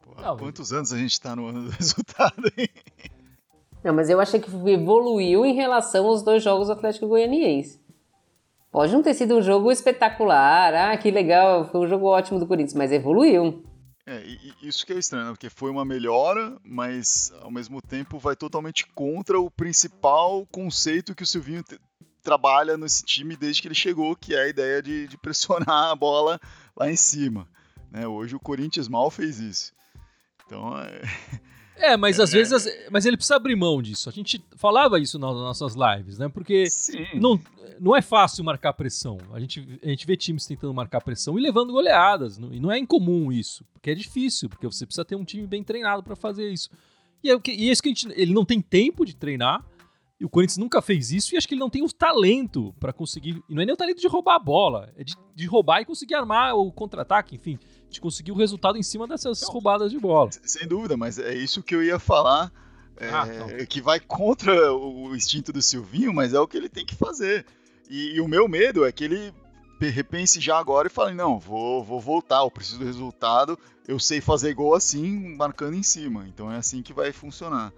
Pô, 0.02 0.20
não, 0.20 0.36
quantos 0.36 0.72
anos 0.72 0.92
a 0.92 0.98
gente 0.98 1.20
tá 1.20 1.36
no 1.36 1.46
ano 1.46 1.62
do 1.62 1.70
resultado, 1.78 2.52
hein? 2.58 2.68
Não, 3.84 3.94
mas 3.94 4.10
eu 4.10 4.18
achei 4.18 4.40
que 4.40 4.50
evoluiu 4.68 5.46
em 5.46 5.54
relação 5.54 6.06
aos 6.06 6.24
dois 6.24 6.42
jogos 6.42 6.68
Atlético 6.68 7.06
Goianiense. 7.06 7.80
Pode 8.74 8.92
não 8.92 9.04
ter 9.04 9.14
sido 9.14 9.36
um 9.36 9.40
jogo 9.40 9.70
espetacular, 9.70 10.74
ah, 10.74 10.96
que 10.96 11.08
legal, 11.08 11.64
foi 11.70 11.82
um 11.82 11.86
jogo 11.86 12.06
ótimo 12.06 12.40
do 12.40 12.46
Corinthians, 12.48 12.74
mas 12.74 12.90
evoluiu. 12.90 13.64
É, 14.04 14.20
isso 14.60 14.84
que 14.84 14.92
é 14.92 14.98
estranho, 14.98 15.26
né? 15.26 15.30
porque 15.30 15.48
foi 15.48 15.70
uma 15.70 15.84
melhora, 15.84 16.58
mas 16.64 17.32
ao 17.40 17.52
mesmo 17.52 17.80
tempo 17.80 18.18
vai 18.18 18.34
totalmente 18.34 18.84
contra 18.88 19.38
o 19.38 19.48
principal 19.48 20.44
conceito 20.50 21.14
que 21.14 21.22
o 21.22 21.26
Silvinho 21.26 21.62
trabalha 22.20 22.76
nesse 22.76 23.04
time 23.04 23.36
desde 23.36 23.62
que 23.62 23.68
ele 23.68 23.76
chegou, 23.76 24.16
que 24.16 24.34
é 24.34 24.42
a 24.42 24.48
ideia 24.48 24.82
de, 24.82 25.06
de 25.06 25.16
pressionar 25.16 25.92
a 25.92 25.94
bola 25.94 26.40
lá 26.76 26.90
em 26.90 26.96
cima. 26.96 27.46
Né? 27.92 28.08
Hoje 28.08 28.34
o 28.34 28.40
Corinthians 28.40 28.88
mal 28.88 29.08
fez 29.08 29.38
isso. 29.38 29.72
Então 30.44 30.76
é. 30.76 31.00
É, 31.76 31.96
mas 31.96 32.20
às 32.20 32.32
é, 32.32 32.38
vezes. 32.38 32.66
Mas 32.90 33.04
ele 33.04 33.16
precisa 33.16 33.36
abrir 33.36 33.56
mão 33.56 33.82
disso. 33.82 34.08
A 34.08 34.12
gente 34.12 34.42
falava 34.56 34.98
isso 34.98 35.18
nas 35.18 35.34
nossas 35.34 35.74
lives, 35.74 36.18
né? 36.18 36.28
Porque 36.28 36.64
não, 37.14 37.40
não 37.80 37.96
é 37.96 38.02
fácil 38.02 38.44
marcar 38.44 38.72
pressão. 38.72 39.18
A 39.32 39.40
gente, 39.40 39.80
a 39.82 39.88
gente 39.88 40.06
vê 40.06 40.16
times 40.16 40.46
tentando 40.46 40.72
marcar 40.72 41.00
pressão 41.00 41.38
e 41.38 41.42
levando 41.42 41.72
goleadas. 41.72 42.36
E 42.36 42.60
não 42.60 42.70
é 42.70 42.78
incomum 42.78 43.32
isso. 43.32 43.64
Porque 43.72 43.90
é 43.90 43.94
difícil, 43.94 44.48
porque 44.48 44.66
você 44.66 44.86
precisa 44.86 45.04
ter 45.04 45.16
um 45.16 45.24
time 45.24 45.46
bem 45.46 45.62
treinado 45.62 46.02
para 46.02 46.14
fazer 46.14 46.48
isso. 46.50 46.70
E 47.22 47.30
é, 47.30 47.34
o 47.34 47.40
que, 47.40 47.52
e 47.52 47.68
é 47.68 47.72
isso 47.72 47.82
que 47.82 47.88
a 47.88 47.92
gente. 47.92 48.08
Ele 48.14 48.32
não 48.32 48.44
tem 48.44 48.60
tempo 48.60 49.04
de 49.04 49.16
treinar. 49.16 49.64
E 50.20 50.24
o 50.24 50.28
Corinthians 50.28 50.58
nunca 50.58 50.80
fez 50.80 51.10
isso. 51.10 51.34
E 51.34 51.36
acho 51.36 51.46
que 51.46 51.54
ele 51.54 51.60
não 51.60 51.70
tem 51.70 51.82
o 51.82 51.92
talento 51.92 52.74
para 52.78 52.92
conseguir. 52.92 53.42
E 53.48 53.54
não 53.54 53.62
é 53.62 53.66
nem 53.66 53.74
o 53.74 53.76
talento 53.76 54.00
de 54.00 54.06
roubar 54.06 54.36
a 54.36 54.38
bola. 54.38 54.92
É 54.96 55.04
de, 55.04 55.14
de 55.34 55.46
roubar 55.46 55.80
e 55.80 55.84
conseguir 55.84 56.14
armar 56.14 56.54
o 56.54 56.72
contra-ataque. 56.72 57.36
Enfim, 57.36 57.58
de 57.88 58.00
conseguir 58.00 58.32
o 58.32 58.36
resultado 58.36 58.78
em 58.78 58.82
cima 58.82 59.06
dessas 59.06 59.42
não, 59.42 59.50
roubadas 59.50 59.90
de 59.90 59.98
bola. 59.98 60.30
Sem 60.42 60.66
dúvida, 60.68 60.96
mas 60.96 61.18
é 61.18 61.34
isso 61.34 61.62
que 61.62 61.74
eu 61.74 61.82
ia 61.82 61.98
falar. 61.98 62.52
É, 62.96 63.08
ah, 63.08 63.66
que 63.68 63.80
vai 63.80 63.98
contra 63.98 64.72
o 64.72 65.16
instinto 65.16 65.52
do 65.52 65.60
Silvinho, 65.60 66.14
mas 66.14 66.32
é 66.32 66.38
o 66.38 66.46
que 66.46 66.56
ele 66.56 66.68
tem 66.68 66.86
que 66.86 66.94
fazer. 66.94 67.44
E, 67.90 68.14
e 68.14 68.20
o 68.20 68.28
meu 68.28 68.48
medo 68.48 68.84
é 68.84 68.92
que 68.92 69.04
ele 69.04 69.34
repense 69.80 70.40
já 70.40 70.58
agora 70.58 70.88
e 70.88 70.90
fale, 70.90 71.14
não, 71.14 71.38
vou, 71.38 71.82
vou 71.82 72.00
voltar, 72.00 72.38
eu 72.38 72.50
preciso 72.50 72.78
do 72.78 72.84
resultado, 72.84 73.58
eu 73.86 73.98
sei 73.98 74.20
fazer 74.20 74.54
gol 74.54 74.74
assim, 74.74 75.36
marcando 75.36 75.74
em 75.74 75.82
cima. 75.82 76.26
Então 76.28 76.50
é 76.50 76.56
assim 76.56 76.82
que 76.82 76.92
vai 76.92 77.12
funcionar. 77.12 77.72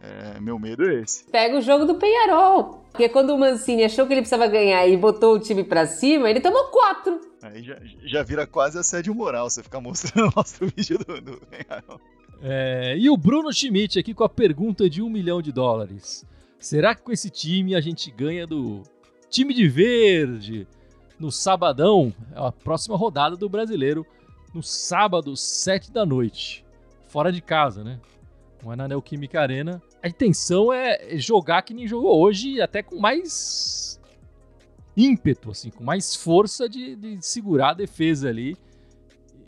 É, 0.00 0.40
meu 0.40 0.58
medo 0.58 0.88
é 0.88 1.02
esse. 1.02 1.24
Pega 1.24 1.58
o 1.58 1.60
jogo 1.60 1.84
do 1.84 1.96
Penharol. 1.96 2.82
Porque 2.90 3.08
quando 3.08 3.30
o 3.30 3.38
Mancini 3.38 3.84
achou 3.84 4.06
que 4.06 4.14
ele 4.14 4.22
precisava 4.22 4.46
ganhar 4.46 4.86
e 4.88 4.96
botou 4.96 5.34
o 5.34 5.38
time 5.38 5.62
pra 5.62 5.86
cima, 5.86 6.30
ele 6.30 6.40
tomou 6.40 6.64
quatro. 6.64 7.20
Aí 7.42 7.62
já, 7.62 7.76
já 8.04 8.22
vira 8.22 8.46
quase 8.46 8.78
assédio 8.78 9.14
moral 9.14 9.48
você 9.48 9.62
ficar 9.62 9.80
mostrando 9.80 10.32
o 10.36 10.66
vídeo 10.74 10.98
do, 10.98 11.20
do 11.20 11.36
Penharol. 11.46 12.00
É, 12.42 12.96
e 12.96 13.10
o 13.10 13.16
Bruno 13.16 13.52
Schmidt 13.52 13.98
aqui 13.98 14.14
com 14.14 14.24
a 14.24 14.28
pergunta 14.28 14.88
de 14.88 15.02
um 15.02 15.10
milhão 15.10 15.42
de 15.42 15.52
dólares. 15.52 16.24
Será 16.58 16.94
que 16.94 17.02
com 17.02 17.12
esse 17.12 17.28
time 17.28 17.74
a 17.74 17.80
gente 17.80 18.10
ganha 18.10 18.46
do 18.46 18.82
time 19.28 19.52
de 19.52 19.68
verde 19.68 20.66
no 21.18 21.30
sabadão, 21.30 22.12
a 22.34 22.50
próxima 22.50 22.96
rodada 22.96 23.36
do 23.36 23.48
brasileiro, 23.48 24.06
no 24.54 24.62
sábado, 24.62 25.36
sete 25.36 25.92
da 25.92 26.06
noite, 26.06 26.64
fora 27.08 27.30
de 27.30 27.42
casa, 27.42 27.84
né? 27.84 28.00
Não 28.62 28.72
é 28.72 28.76
na 28.76 28.88
Neoquímica 28.88 29.40
Arena. 29.40 29.82
A 30.02 30.08
intenção 30.08 30.72
é 30.72 31.16
jogar 31.16 31.62
que 31.62 31.74
nem 31.74 31.86
jogou 31.86 32.20
hoje, 32.20 32.60
até 32.60 32.82
com 32.82 32.98
mais 32.98 34.00
ímpeto, 34.96 35.50
assim, 35.50 35.70
com 35.70 35.82
mais 35.82 36.14
força 36.14 36.68
de, 36.68 36.96
de 36.96 37.18
segurar 37.24 37.70
a 37.70 37.74
defesa 37.74 38.28
ali 38.28 38.56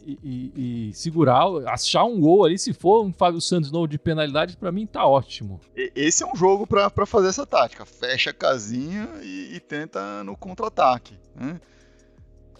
e, 0.04 0.18
e, 0.22 0.88
e, 0.88 0.94
segurar, 0.94 1.46
achar 1.68 2.04
um 2.04 2.20
gol 2.20 2.44
ali. 2.44 2.58
Se 2.58 2.72
for 2.72 3.04
um 3.04 3.12
Fábio 3.12 3.40
Santos 3.40 3.70
novo 3.70 3.86
de 3.86 3.98
penalidade, 3.98 4.56
para 4.56 4.72
mim 4.72 4.86
tá 4.86 5.06
ótimo. 5.06 5.60
Esse 5.74 6.22
é 6.22 6.26
um 6.26 6.34
jogo 6.34 6.66
para 6.66 7.06
fazer 7.06 7.28
essa 7.28 7.46
tática. 7.46 7.84
Fecha 7.84 8.30
a 8.30 8.34
casinha 8.34 9.08
e, 9.22 9.54
e 9.54 9.60
tenta 9.60 10.24
no 10.24 10.36
contra-ataque. 10.36 11.18
Né? 11.34 11.60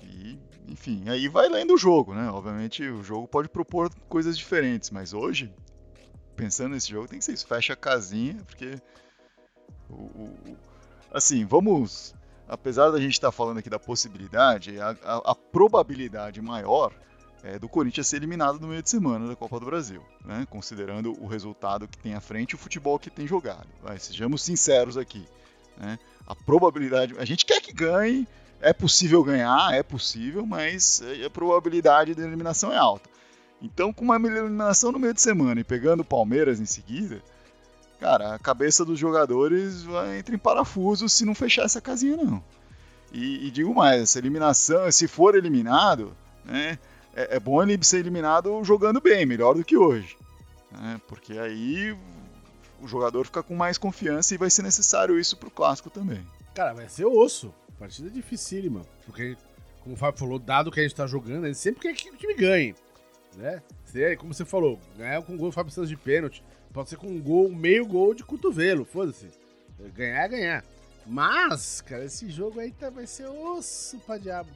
E, 0.02 0.38
enfim, 0.68 1.08
aí 1.08 1.28
vai 1.28 1.48
lendo 1.48 1.74
o 1.74 1.78
jogo, 1.78 2.14
né? 2.14 2.30
Obviamente 2.30 2.86
o 2.88 3.02
jogo 3.02 3.26
pode 3.26 3.48
propor 3.48 3.90
coisas 4.08 4.36
diferentes, 4.36 4.90
mas 4.90 5.12
hoje, 5.12 5.52
pensando 6.42 6.74
nesse 6.74 6.90
jogo, 6.90 7.06
tem 7.06 7.20
que 7.20 7.24
ser 7.24 7.32
isso. 7.32 7.46
Fecha 7.46 7.74
a 7.74 7.76
casinha, 7.76 8.34
porque. 8.46 8.76
O, 9.88 9.94
o, 9.94 10.56
assim, 11.12 11.44
vamos. 11.44 12.14
Apesar 12.48 12.90
da 12.90 13.00
gente 13.00 13.12
estar 13.12 13.28
tá 13.28 13.32
falando 13.32 13.58
aqui 13.58 13.70
da 13.70 13.78
possibilidade, 13.78 14.78
a, 14.78 14.90
a, 15.04 15.30
a 15.30 15.34
probabilidade 15.34 16.42
maior 16.42 16.92
é, 17.42 17.58
do 17.58 17.68
Corinthians 17.68 18.08
ser 18.08 18.16
eliminado 18.16 18.58
no 18.60 18.68
meio 18.68 18.82
de 18.82 18.90
semana 18.90 19.26
da 19.26 19.36
Copa 19.36 19.58
do 19.58 19.66
Brasil, 19.66 20.02
né? 20.24 20.46
considerando 20.50 21.12
o 21.22 21.26
resultado 21.26 21.88
que 21.88 21.96
tem 21.96 22.14
à 22.14 22.20
frente 22.20 22.50
e 22.50 22.54
o 22.56 22.58
futebol 22.58 22.98
que 22.98 23.08
tem 23.08 23.26
jogado. 23.26 23.68
Vai, 23.80 23.98
sejamos 23.98 24.42
sinceros 24.42 24.98
aqui. 24.98 25.24
Né? 25.78 25.98
A 26.26 26.34
probabilidade. 26.34 27.14
A 27.16 27.24
gente 27.24 27.46
quer 27.46 27.60
que 27.60 27.72
ganhe, 27.72 28.26
é 28.60 28.72
possível 28.72 29.22
ganhar, 29.22 29.72
é 29.72 29.82
possível, 29.82 30.44
mas 30.44 31.00
a 31.24 31.30
probabilidade 31.30 32.14
de 32.14 32.20
eliminação 32.20 32.72
é 32.72 32.76
alta. 32.76 33.08
Então, 33.62 33.92
com 33.92 34.04
uma 34.04 34.16
eliminação 34.16 34.90
no 34.90 34.98
meio 34.98 35.14
de 35.14 35.22
semana 35.22 35.60
e 35.60 35.64
pegando 35.64 36.00
o 36.00 36.04
Palmeiras 36.04 36.60
em 36.60 36.66
seguida, 36.66 37.22
cara, 38.00 38.34
a 38.34 38.38
cabeça 38.38 38.84
dos 38.84 38.98
jogadores 38.98 39.82
vai 39.84 40.18
entrar 40.18 40.34
em 40.34 40.38
parafuso 40.38 41.08
se 41.08 41.24
não 41.24 41.34
fechar 41.34 41.64
essa 41.64 41.80
casinha, 41.80 42.16
não. 42.16 42.42
E, 43.12 43.46
e 43.46 43.50
digo 43.50 43.74
mais, 43.74 44.02
essa 44.02 44.18
eliminação, 44.18 44.90
se 44.90 45.06
for 45.06 45.36
eliminado, 45.36 46.12
né? 46.44 46.78
é, 47.14 47.36
é 47.36 47.40
bom 47.40 47.62
ele 47.62 47.82
ser 47.84 47.98
eliminado 47.98 48.62
jogando 48.64 49.00
bem, 49.00 49.24
melhor 49.26 49.54
do 49.54 49.64
que 49.64 49.76
hoje. 49.76 50.16
Né? 50.70 51.00
Porque 51.06 51.38
aí 51.38 51.96
o 52.80 52.88
jogador 52.88 53.24
fica 53.24 53.42
com 53.42 53.54
mais 53.54 53.78
confiança 53.78 54.34
e 54.34 54.38
vai 54.38 54.50
ser 54.50 54.62
necessário 54.62 55.18
isso 55.18 55.36
pro 55.36 55.50
clássico 55.50 55.90
também. 55.90 56.26
Cara, 56.54 56.72
vai 56.72 56.88
ser 56.88 57.04
osso. 57.04 57.54
Partida 57.78 58.10
dificílima. 58.10 58.82
Porque, 59.06 59.36
como 59.80 59.94
o 59.94 59.98
Fábio 59.98 60.18
falou, 60.18 60.38
dado 60.38 60.70
que 60.70 60.80
a 60.80 60.82
gente 60.82 60.94
tá 60.94 61.06
jogando, 61.06 61.46
ele 61.46 61.54
sempre 61.54 61.82
quer 61.82 61.94
que 61.94 62.10
o 62.10 62.16
time 62.16 62.34
ganhe. 62.34 62.74
Né? 63.36 63.62
Se, 63.84 64.16
como 64.16 64.34
você 64.34 64.44
falou, 64.44 64.78
ganhar 64.96 65.22
com 65.22 65.36
gol 65.36 65.48
do 65.48 65.52
Fábio 65.52 65.72
Santos 65.72 65.88
de 65.88 65.96
pênalti. 65.96 66.42
Pode 66.72 66.88
ser 66.88 66.96
com 66.96 67.06
um 67.06 67.20
gol, 67.20 67.50
meio 67.50 67.86
gol 67.86 68.14
de 68.14 68.24
cotovelo, 68.24 68.84
foda-se. 68.84 69.28
Ganhar 69.94 70.24
é 70.24 70.28
ganhar. 70.28 70.64
Mas, 71.06 71.80
cara, 71.80 72.04
esse 72.04 72.30
jogo 72.30 72.60
aí 72.60 72.70
tá, 72.70 72.88
vai 72.88 73.06
ser 73.06 73.26
osso 73.26 73.98
pra 74.00 74.18
diabo. 74.18 74.50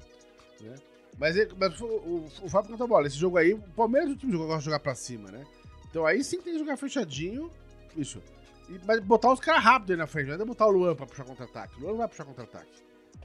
Né? 0.61 0.75
Mas, 1.19 1.37
mas 1.55 1.81
o, 1.81 1.87
o, 1.87 2.29
o 2.43 2.49
Fábio 2.49 2.71
cantou 2.71 2.87
bola. 2.87 3.07
Esse 3.07 3.17
jogo 3.17 3.37
aí, 3.37 3.53
o 3.55 3.59
Palmeiras 3.59 4.11
é 4.11 4.13
o 4.13 4.17
time 4.17 4.33
que 4.33 4.39
gosta 4.39 4.59
de 4.59 4.65
jogar 4.65 4.81
pra 4.81 4.95
cima, 4.95 5.31
né? 5.31 5.45
Então 5.91 6.07
aí 6.07 6.23
sim 6.23 6.41
tem 6.41 6.53
que 6.53 6.59
jogar 6.59 6.77
fechadinho. 6.77 7.51
Isso. 7.97 8.23
E, 8.69 8.79
mas 8.87 9.01
botar 9.01 9.33
os 9.33 9.41
caras 9.41 9.63
rápido 9.63 9.93
aí 9.93 9.97
na 9.97 10.07
frente, 10.07 10.29
não 10.29 10.35
é 10.35 10.45
botar 10.45 10.67
o 10.67 10.71
Luan 10.71 10.95
pra 10.95 11.07
puxar 11.07 11.25
contra-ataque. 11.25 11.77
O 11.77 11.81
Luan 11.81 11.91
não 11.91 11.99
vai 11.99 12.09
puxar 12.09 12.25
contra-ataque. 12.25 12.83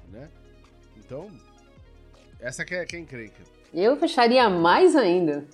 Né? 0.09 0.29
Então, 0.97 1.29
essa 2.39 2.65
que 2.65 2.75
é, 2.75 2.85
que 2.85 2.95
é 2.95 2.99
encrenca. 2.99 3.43
Eu 3.73 3.95
fecharia 3.95 4.49
mais 4.49 4.95
ainda. 4.95 5.45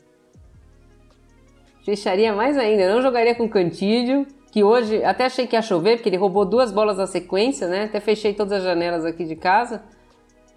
Fecharia 1.85 2.33
mais 2.33 2.57
ainda. 2.57 2.83
Eu 2.83 2.95
não 2.95 3.01
jogaria 3.01 3.35
com 3.35 3.47
Cantídio, 3.47 4.25
que 4.51 4.63
hoje 4.63 5.03
até 5.03 5.25
achei 5.25 5.45
que 5.45 5.55
ia 5.55 5.61
chover, 5.61 5.97
porque 5.97 6.09
ele 6.09 6.17
roubou 6.17 6.43
duas 6.43 6.71
bolas 6.71 6.97
na 6.97 7.07
sequência, 7.07 7.67
né? 7.67 7.83
Até 7.85 7.99
fechei 7.99 8.33
todas 8.33 8.53
as 8.53 8.63
janelas 8.63 9.05
aqui 9.05 9.23
de 9.23 9.35
casa. 9.35 9.83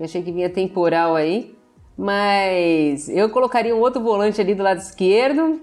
Achei 0.00 0.22
que 0.22 0.32
vinha 0.32 0.48
temporal 0.48 1.14
aí. 1.14 1.54
Mas 1.96 3.08
eu 3.10 3.28
colocaria 3.28 3.76
um 3.76 3.80
outro 3.80 4.00
volante 4.00 4.40
ali 4.40 4.54
do 4.54 4.62
lado 4.62 4.78
esquerdo 4.78 5.60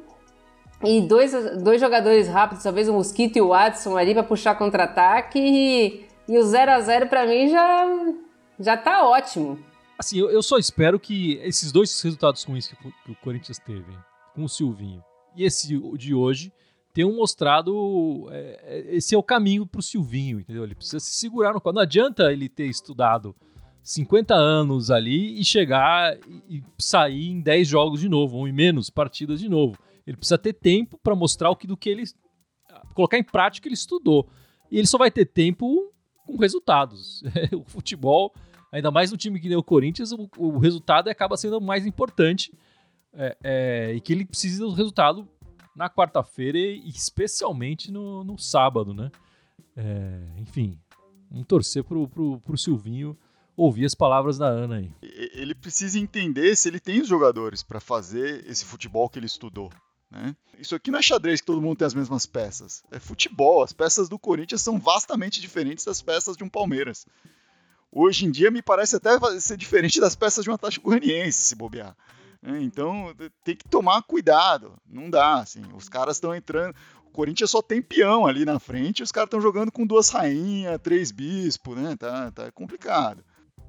e 0.84 1.02
dois, 1.02 1.34
dois 1.64 1.82
jogadores 1.82 2.28
rápidos, 2.28 2.64
talvez 2.64 2.88
o 2.88 2.94
Mosquito 2.94 3.38
e 3.38 3.42
o 3.42 3.48
Watson 3.48 3.98
ali 3.98 4.14
para 4.14 4.22
puxar 4.24 4.56
contra-ataque. 4.56 5.40
E, 5.40 6.06
e 6.28 6.38
o 6.38 6.44
0 6.44 6.72
a 6.72 6.80
0 6.80 7.08
para 7.08 7.26
mim 7.26 7.48
já, 7.50 7.88
já 8.60 8.78
tá 8.78 9.08
ótimo. 9.08 9.58
Assim, 9.98 10.20
eu, 10.20 10.30
eu, 10.30 10.44
só 10.44 10.58
espero 10.58 11.00
que 11.00 11.34
esses 11.44 11.72
dois 11.72 12.02
resultados 12.02 12.44
ruins 12.44 12.68
que, 12.68 12.76
que 12.76 13.12
o 13.12 13.16
Corinthians 13.16 13.58
teve, 13.58 13.92
com 14.36 14.44
o 14.44 14.50
Silvinho 14.50 15.04
e 15.36 15.44
esse 15.44 15.68
de 15.98 16.14
hoje, 16.14 16.52
tenham 16.94 17.16
mostrado. 17.16 18.28
É, 18.32 18.60
é 18.64 18.96
esse 18.96 19.14
é 19.16 19.18
o 19.18 19.24
caminho 19.24 19.66
pro 19.66 19.82
Silvinho, 19.82 20.40
entendeu? 20.40 20.64
Ele 20.64 20.76
precisa 20.76 21.00
se 21.00 21.12
segurar 21.12 21.54
no. 21.54 21.62
Não 21.72 21.82
adianta 21.82 22.32
ele 22.32 22.50
ter 22.50 22.66
estudado 22.66 23.36
50 23.84 24.36
anos 24.36 24.92
ali 24.92 25.40
e 25.40 25.46
chegar 25.46 26.18
e 26.50 26.64
sair 26.78 27.30
em 27.30 27.40
10 27.40 27.68
jogos 27.68 28.02
de 28.02 28.10
novo, 28.10 28.38
ou 28.38 28.48
em 28.48 28.52
menos 28.52 28.90
partidas 28.90 29.40
de 29.40 29.48
novo. 29.48 29.78
Ele 30.06 30.18
precisa 30.18 30.38
ter 30.38 30.54
tempo 30.54 31.00
para 31.02 31.16
mostrar 31.16 31.50
o 31.50 31.56
que 31.56 31.68
do 31.68 31.78
que 31.78 31.90
ele 31.90 32.04
colocar 32.94 33.18
em 33.18 33.24
prática 33.24 33.68
ele 33.68 33.76
estudou. 33.76 34.28
E 34.72 34.78
ele 34.78 34.88
só 34.88 34.98
vai 34.98 35.12
ter 35.12 35.26
tempo 35.26 35.94
com 36.26 36.36
resultados. 36.36 37.24
o 37.56 37.64
futebol, 37.64 38.34
ainda 38.72 38.92
mais 38.92 39.12
no 39.12 39.18
time 39.18 39.40
que 39.40 39.48
nem 39.48 39.58
o 39.58 39.64
Corinthians, 39.64 40.12
o, 40.12 40.30
o 40.38 40.58
resultado 40.58 41.10
acaba 41.10 41.38
sendo 41.38 41.60
mais 41.60 41.86
importante. 41.86 42.52
É, 43.14 43.38
é, 43.44 43.94
e 43.96 44.02
que 44.02 44.14
ele 44.14 44.26
precisa 44.26 44.64
do 44.64 44.74
resultado 44.74 45.28
na 45.76 45.90
quarta-feira 45.90 46.58
e 46.58 46.90
especialmente 46.90 47.92
no, 47.92 48.24
no 48.24 48.38
sábado, 48.38 48.94
né? 48.94 49.10
É, 49.76 50.20
enfim, 50.38 50.80
vamos 51.30 51.48
torcer 51.48 51.84
pro, 51.84 52.08
pro, 52.08 52.40
pro 52.42 52.58
Silvinho 52.58 53.18
ouvir 53.56 53.86
as 53.86 53.96
palavras 53.96 54.38
da 54.38 54.48
Ana 54.48 54.78
aí. 54.78 54.92
Ele 55.02 55.56
precisa 55.56 55.98
entender 55.98 56.56
se 56.56 56.70
ele 56.70 56.80
tem 56.80 57.02
os 57.02 57.08
jogadores 57.08 57.64
para 57.64 57.80
fazer 57.80 58.46
esse 58.48 58.64
futebol 58.64 59.10
que 59.10 59.18
ele 59.18 59.26
estudou. 59.26 59.72
Né? 60.12 60.36
Isso 60.60 60.76
aqui 60.76 60.92
não 60.92 61.00
é 61.00 61.02
xadrez 61.02 61.42
que 61.42 61.48
todo 61.48 61.62
mundo 61.62 61.78
tem 61.78 61.88
as 61.88 61.94
mesmas 61.96 62.26
peças. 62.28 62.84
É 62.92 63.00
futebol. 63.00 63.64
As 63.64 63.74
peças 63.74 64.08
do 64.08 64.20
Corinthians 64.20 64.62
são 64.62 64.80
vastamente 64.80 65.42
diferentes 65.42 65.84
das 65.84 66.02
peças 66.02 66.38
de 66.38 66.44
um 66.44 66.50
Palmeiras. 66.50 67.06
Hoje 68.00 68.28
em 68.28 68.32
dia 68.32 68.52
me 68.52 68.62
parece 68.62 68.96
até 68.96 69.18
ser 69.40 69.58
diferente 69.58 70.00
das 70.00 70.16
peças 70.16 70.44
de 70.44 70.52
um 70.52 70.54
Atlético 70.54 70.92
Goianiense, 70.92 71.40
se 71.40 71.56
bobear. 71.56 71.98
Né? 72.40 72.62
Então 72.62 73.12
tem 73.44 73.56
que 73.56 73.68
tomar 73.68 74.04
cuidado. 74.04 74.74
Não 74.88 75.10
dá, 75.10 75.40
assim. 75.40 75.64
Os 75.76 75.90
caras 75.90 76.18
estão 76.18 76.36
entrando. 76.36 76.76
O 77.08 77.10
Corinthians 77.10 77.50
só 77.50 77.60
tem 77.60 77.82
peão 77.82 78.28
ali 78.28 78.46
na 78.46 78.60
frente. 78.60 79.02
Os 79.02 79.12
caras 79.12 79.26
estão 79.26 79.42
jogando 79.42 79.72
com 79.72 79.84
duas 79.84 80.10
rainhas, 80.10 80.80
três 80.80 81.12
bispos, 81.12 81.76
né? 81.76 81.96
Tá, 81.96 82.30
tá 82.30 82.52
complicado. 82.52 83.24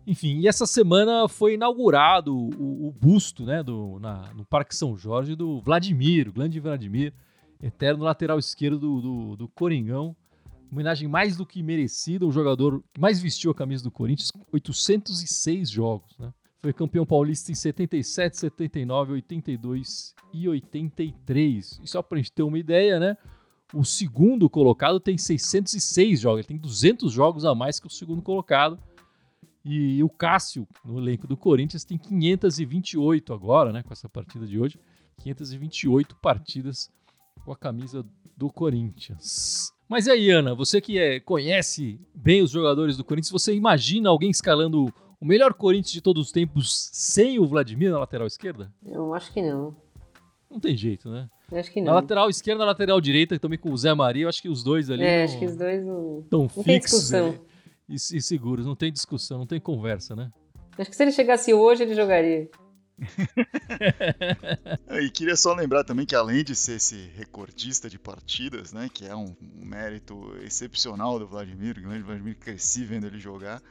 Enfim, 0.06 0.40
e 0.40 0.46
essa 0.46 0.66
semana 0.66 1.26
foi 1.26 1.54
inaugurado 1.54 2.36
o, 2.36 2.88
o 2.88 2.92
busto, 2.92 3.46
né, 3.46 3.62
do, 3.62 3.98
na, 3.98 4.32
no 4.34 4.44
Parque 4.44 4.76
São 4.76 4.96
Jorge 4.96 5.34
do 5.34 5.60
Vladimir, 5.60 6.28
o 6.28 6.32
grande 6.32 6.60
Vladimir, 6.60 7.14
eterno 7.62 8.04
lateral 8.04 8.38
esquerdo 8.38 8.78
do, 8.78 9.00
do, 9.00 9.36
do 9.36 9.48
Coringão. 9.48 10.14
Homenagem 10.70 11.08
mais 11.08 11.36
do 11.36 11.46
que 11.46 11.62
merecida, 11.62 12.26
o 12.26 12.32
jogador 12.32 12.82
que 12.92 13.00
mais 13.00 13.20
vestiu 13.20 13.50
a 13.50 13.54
camisa 13.54 13.82
do 13.82 13.90
Corinthians, 13.90 14.30
806 14.52 15.70
jogos, 15.70 16.16
né? 16.18 16.32
Foi 16.60 16.72
campeão 16.72 17.06
paulista 17.06 17.52
em 17.52 17.54
77, 17.54 18.36
79, 18.36 19.12
82 19.12 20.14
e 20.32 20.48
83. 20.48 21.80
E 21.82 21.86
só 21.86 22.02
pra 22.02 22.18
gente 22.18 22.32
ter 22.32 22.42
uma 22.42 22.58
ideia, 22.58 22.98
né? 22.98 23.16
O 23.72 23.84
segundo 23.84 24.50
colocado 24.50 24.98
tem 24.98 25.16
606 25.16 26.20
jogos, 26.20 26.40
ele 26.40 26.48
tem 26.48 26.58
200 26.58 27.12
jogos 27.12 27.44
a 27.44 27.54
mais 27.54 27.78
que 27.78 27.86
o 27.86 27.90
segundo 27.90 28.22
colocado. 28.22 28.78
E 29.64 30.02
o 30.02 30.08
Cássio, 30.08 30.66
no 30.84 30.98
elenco 30.98 31.26
do 31.26 31.36
Corinthians, 31.36 31.84
tem 31.84 31.98
528 31.98 33.34
agora, 33.34 33.70
né, 33.70 33.82
com 33.82 33.92
essa 33.92 34.08
partida 34.08 34.46
de 34.46 34.58
hoje. 34.58 34.80
528 35.18 36.16
partidas 36.16 36.90
com 37.44 37.52
a 37.52 37.56
camisa 37.56 38.04
do 38.36 38.50
Corinthians. 38.50 39.72
Mas 39.88 40.06
e 40.06 40.10
aí, 40.10 40.30
Ana, 40.30 40.54
você 40.54 40.80
que 40.80 40.98
é, 40.98 41.18
conhece 41.20 41.98
bem 42.14 42.42
os 42.42 42.50
jogadores 42.50 42.96
do 42.96 43.04
Corinthians, 43.04 43.30
você 43.32 43.54
imagina 43.54 44.08
alguém 44.10 44.30
escalando 44.30 44.92
o 45.20 45.24
melhor 45.24 45.54
Corinthians 45.54 45.92
de 45.92 46.00
todos 46.02 46.26
os 46.26 46.32
tempos 46.32 46.90
sem 46.92 47.38
o 47.38 47.46
Vladimir 47.46 47.90
na 47.90 47.98
lateral 47.98 48.26
esquerda? 48.26 48.70
Eu 48.84 49.14
acho 49.14 49.32
que 49.32 49.40
não. 49.40 49.74
Não 50.50 50.60
tem 50.60 50.76
jeito, 50.76 51.08
né? 51.10 51.28
Eu 51.50 51.58
acho 51.58 51.72
que 51.72 51.80
Na 51.80 51.86
não. 51.86 51.94
lateral 51.94 52.28
esquerda, 52.28 52.60
na 52.60 52.66
lateral 52.66 53.00
direita, 53.00 53.38
também 53.38 53.58
com 53.58 53.70
o 53.72 53.76
Zé 53.76 53.92
Maria, 53.94 54.24
eu 54.24 54.28
acho 54.28 54.42
que 54.42 54.48
os 54.48 54.62
dois 54.62 54.90
ali 54.90 55.02
É, 55.02 55.18
não- 55.18 55.24
acho 55.24 55.38
que 55.38 55.46
os 55.46 55.56
dois 55.56 55.84
não. 55.84 56.20
estão 56.20 56.40
Não 56.42 56.48
tem 56.48 56.62
fixos 56.64 57.00
discussão. 57.00 57.32
né? 57.32 57.38
e, 57.88 57.94
e 57.94 58.20
seguros, 58.22 58.66
não 58.66 58.74
tem 58.76 58.92
discussão, 58.92 59.38
não 59.38 59.46
tem 59.46 59.58
conversa, 59.60 60.14
né? 60.14 60.30
Acho 60.78 60.90
que 60.90 60.96
se 60.96 61.02
ele 61.02 61.12
chegasse 61.12 61.52
hoje, 61.54 61.82
ele 61.82 61.94
jogaria. 61.94 62.48
E 65.00 65.10
queria 65.10 65.36
só 65.36 65.54
lembrar 65.54 65.84
também 65.84 66.04
que 66.04 66.14
além 66.14 66.42
de 66.42 66.54
ser 66.54 66.76
esse 66.76 67.10
recordista 67.16 67.88
de 67.88 67.98
partidas, 67.98 68.72
né, 68.72 68.90
que 68.92 69.06
é 69.06 69.14
um, 69.14 69.34
um 69.40 69.64
mérito 69.64 70.34
excepcional 70.42 71.18
do 71.18 71.26
Vladimir, 71.26 71.78
o 71.78 71.82
grande 71.82 72.02
Vladimir, 72.02 72.36
cresci 72.36 72.84
vendo 72.84 73.06
ele 73.06 73.20
jogar, 73.20 73.62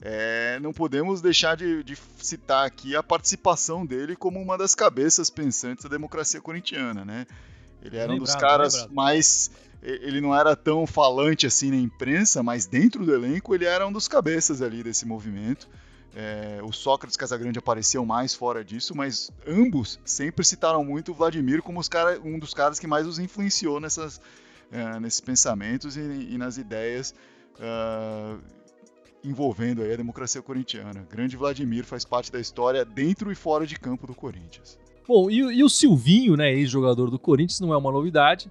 é, 0.00 0.58
não 0.60 0.72
podemos 0.72 1.20
deixar 1.20 1.56
de, 1.56 1.82
de 1.82 1.96
citar 2.18 2.66
aqui 2.66 2.96
a 2.96 3.02
participação 3.02 3.84
dele 3.84 4.16
como 4.16 4.40
uma 4.40 4.56
das 4.56 4.74
cabeças 4.74 5.30
pensantes 5.30 5.84
da 5.84 5.90
democracia 5.90 6.40
corintiana, 6.40 7.04
né? 7.04 7.26
Ele 7.82 7.98
era 7.98 8.12
um 8.12 8.18
dos 8.18 8.34
caras 8.34 8.74
lembrado. 8.74 8.94
mais 8.94 9.50
ele 9.82 10.20
não 10.20 10.34
era 10.34 10.56
tão 10.56 10.86
falante 10.86 11.46
assim 11.46 11.70
na 11.70 11.76
imprensa, 11.76 12.42
mas 12.42 12.64
dentro 12.64 13.04
do 13.04 13.14
elenco 13.14 13.54
ele 13.54 13.66
era 13.66 13.86
um 13.86 13.92
dos 13.92 14.08
cabeças 14.08 14.62
ali 14.62 14.82
desse 14.82 15.06
movimento. 15.06 15.68
É, 16.16 16.60
o 16.62 16.72
Sócrates 16.72 17.16
Casagrande 17.16 17.58
apareciam 17.58 18.06
mais 18.06 18.34
fora 18.34 18.64
disso, 18.64 18.94
mas 18.94 19.32
ambos 19.46 19.98
sempre 20.04 20.44
citaram 20.44 20.84
muito 20.84 21.10
o 21.10 21.14
Vladimir 21.14 21.60
como 21.60 21.82
cara, 21.88 22.20
um 22.24 22.38
dos 22.38 22.54
caras 22.54 22.78
que 22.78 22.86
mais 22.86 23.06
os 23.06 23.18
influenciou 23.18 23.80
nessas, 23.80 24.20
é, 24.70 25.00
nesses 25.00 25.20
pensamentos 25.20 25.96
e, 25.96 26.00
e 26.00 26.38
nas 26.38 26.56
ideias 26.56 27.14
ah, 27.60 28.36
envolvendo 29.24 29.82
a 29.82 29.96
democracia 29.96 30.42
corintiana. 30.42 31.06
Grande 31.10 31.36
Vladimir 31.36 31.84
faz 31.84 32.04
parte 32.04 32.30
da 32.30 32.38
história 32.38 32.84
dentro 32.84 33.32
e 33.32 33.34
fora 33.34 33.66
de 33.66 33.78
campo 33.78 34.06
do 34.06 34.14
Corinthians. 34.14 34.78
Bom, 35.08 35.30
e, 35.30 35.38
e 35.38 35.64
o 35.64 35.68
Silvinho, 35.68 36.36
né, 36.36 36.52
ex-jogador 36.52 37.10
do 37.10 37.18
Corinthians, 37.18 37.60
não 37.60 37.72
é 37.72 37.76
uma 37.76 37.90
novidade. 37.90 38.50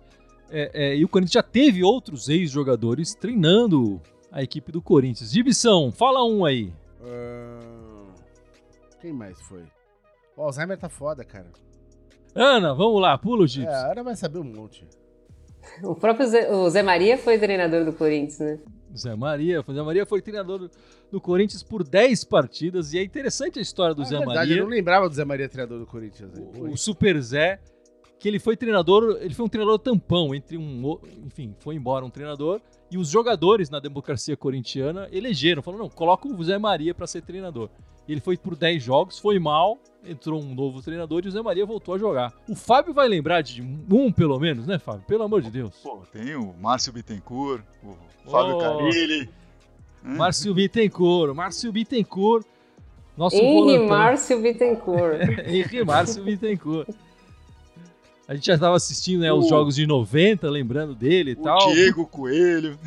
É, 0.50 0.72
é, 0.74 0.98
e 0.98 1.06
o 1.06 1.08
Corinthians 1.08 1.34
já 1.34 1.44
teve 1.44 1.84
outros 1.84 2.28
ex-jogadores 2.28 3.16
treinando 3.16 4.02
a 4.32 4.42
equipe 4.42 4.72
do 4.72 4.82
Corinthians. 4.82 5.32
Dibição, 5.32 5.92
fala 5.92 6.26
um 6.26 6.44
aí. 6.44 6.74
Ahn, 7.04 8.14
Quem 9.02 9.14
mais 9.14 9.40
foi? 9.42 9.64
O 10.38 10.42
Alzheimer 10.44 10.78
tá 10.78 10.90
foda, 10.90 11.24
cara. 11.24 11.52
Ana, 12.36 12.74
vamos 12.74 13.00
lá, 13.02 13.18
pula 13.18 13.44
o 13.44 13.48
Gibson. 13.48 13.70
É, 13.70 13.76
a 13.76 13.92
Ana 13.92 14.04
vai 14.04 14.16
saber 14.16 14.40
um 14.40 14.44
monte. 14.44 14.88
O 15.84 15.96
próprio 15.96 16.28
Zé, 16.28 16.52
o 16.52 16.70
Zé 16.70 16.82
Maria 16.82 17.18
foi 17.18 17.38
treinador 17.38 17.86
do 17.86 17.94
Corinthians, 17.94 18.40
né? 18.40 18.60
Zé 18.98 19.16
Maria. 19.16 19.64
Zé 19.72 19.82
Maria 19.82 20.06
foi 20.06 20.22
treinador 20.22 20.60
do, 20.60 20.72
do 21.12 21.22
Corinthians 21.22 21.64
por 21.64 21.84
10 21.84 22.24
partidas. 22.26 22.94
E 22.94 23.00
é 23.00 23.04
interessante 23.04 23.60
a 23.60 23.62
história 23.62 23.94
do 23.96 24.02
Ah, 24.02 24.06
Zé 24.06 24.16
é 24.16 24.18
verdade, 24.20 24.38
Maria. 24.40 24.58
Eu 24.58 24.64
não 24.64 24.70
lembrava 24.72 25.08
do 25.08 25.16
Zé 25.16 25.24
Maria, 25.24 25.48
treinador 25.48 25.80
do 25.80 25.86
Corinthians. 25.86 26.32
né? 26.34 26.46
o, 26.60 26.72
o 26.72 26.78
Super 26.78 27.20
Zé, 27.22 27.60
que 28.24 28.30
ele 28.30 28.40
foi 28.40 28.56
treinador, 28.56 29.18
ele 29.20 29.34
foi 29.34 29.46
um 29.46 29.50
treinador 29.50 29.78
tampão 29.78 30.34
entre 30.34 30.58
um, 30.58 30.98
enfim, 31.26 31.54
foi 31.60 31.76
embora 31.76 32.06
um 32.06 32.10
treinador 32.10 32.62
e 32.90 32.98
os 32.98 33.10
jogadores 33.10 33.70
na 33.70 33.82
democracia 33.82 34.38
corintiana 34.38 35.10
elegeram, 35.12 35.62
falaram, 35.62 35.84
não, 35.84 35.90
coloca 35.90 36.26
o 36.30 36.42
Zé 36.42 36.58
Maria 36.58 36.96
para 36.96 37.06
ser 37.06 37.22
treinador. 37.22 37.70
Ele 38.08 38.22
foi 38.22 38.38
por 38.38 38.56
10 38.56 38.82
jogos, 38.82 39.20
foi 39.20 39.40
mal, 39.40 39.78
entrou 40.06 40.42
um 40.42 40.56
novo 40.56 40.82
treinador 40.82 41.24
e 41.26 41.28
o 41.28 41.32
Zé 41.32 41.42
Maria 41.42 41.66
voltou 41.66 41.96
a 41.96 41.98
jogar. 41.98 42.34
O 42.48 42.56
Fábio 42.56 42.94
vai 42.94 43.10
lembrar 43.10 43.42
de 43.42 43.62
um 43.62 44.10
pelo 44.10 44.40
menos, 44.40 44.66
né, 44.66 44.80
Fábio? 44.80 45.04
Pelo 45.06 45.24
amor 45.24 45.42
de 45.42 45.52
Deus. 45.52 45.76
Pô, 45.84 45.98
tem 46.10 46.34
o 46.34 46.54
Márcio 46.62 46.94
Bittencourt, 46.94 47.62
o 47.84 48.32
Fábio 48.32 48.56
Oh. 48.56 48.60
Carilli. 48.60 49.30
Márcio 50.02 50.54
Bittencourt, 50.54 51.36
Márcio 51.36 51.74
Bittencourt, 51.74 52.46
nosso 53.18 53.36
Henri. 53.36 53.86
Márcio 53.86 54.42
Bittencourt. 54.42 55.20
Henri 55.46 55.84
Márcio 55.84 56.24
Bittencourt. 56.24 56.88
A 58.28 58.36
gente 58.36 58.46
já 58.46 58.54
estava 58.56 58.76
assistindo 58.76 59.22
né, 59.22 59.34
os 59.34 59.50
jogos 59.50 59.76
de 59.76 59.86
90, 59.86 60.50
lembrando 60.50 60.96
dele 60.96 61.32
e 61.32 61.36
tal. 61.36 61.74
Diego 61.74 62.06
Coelho. 62.08 62.80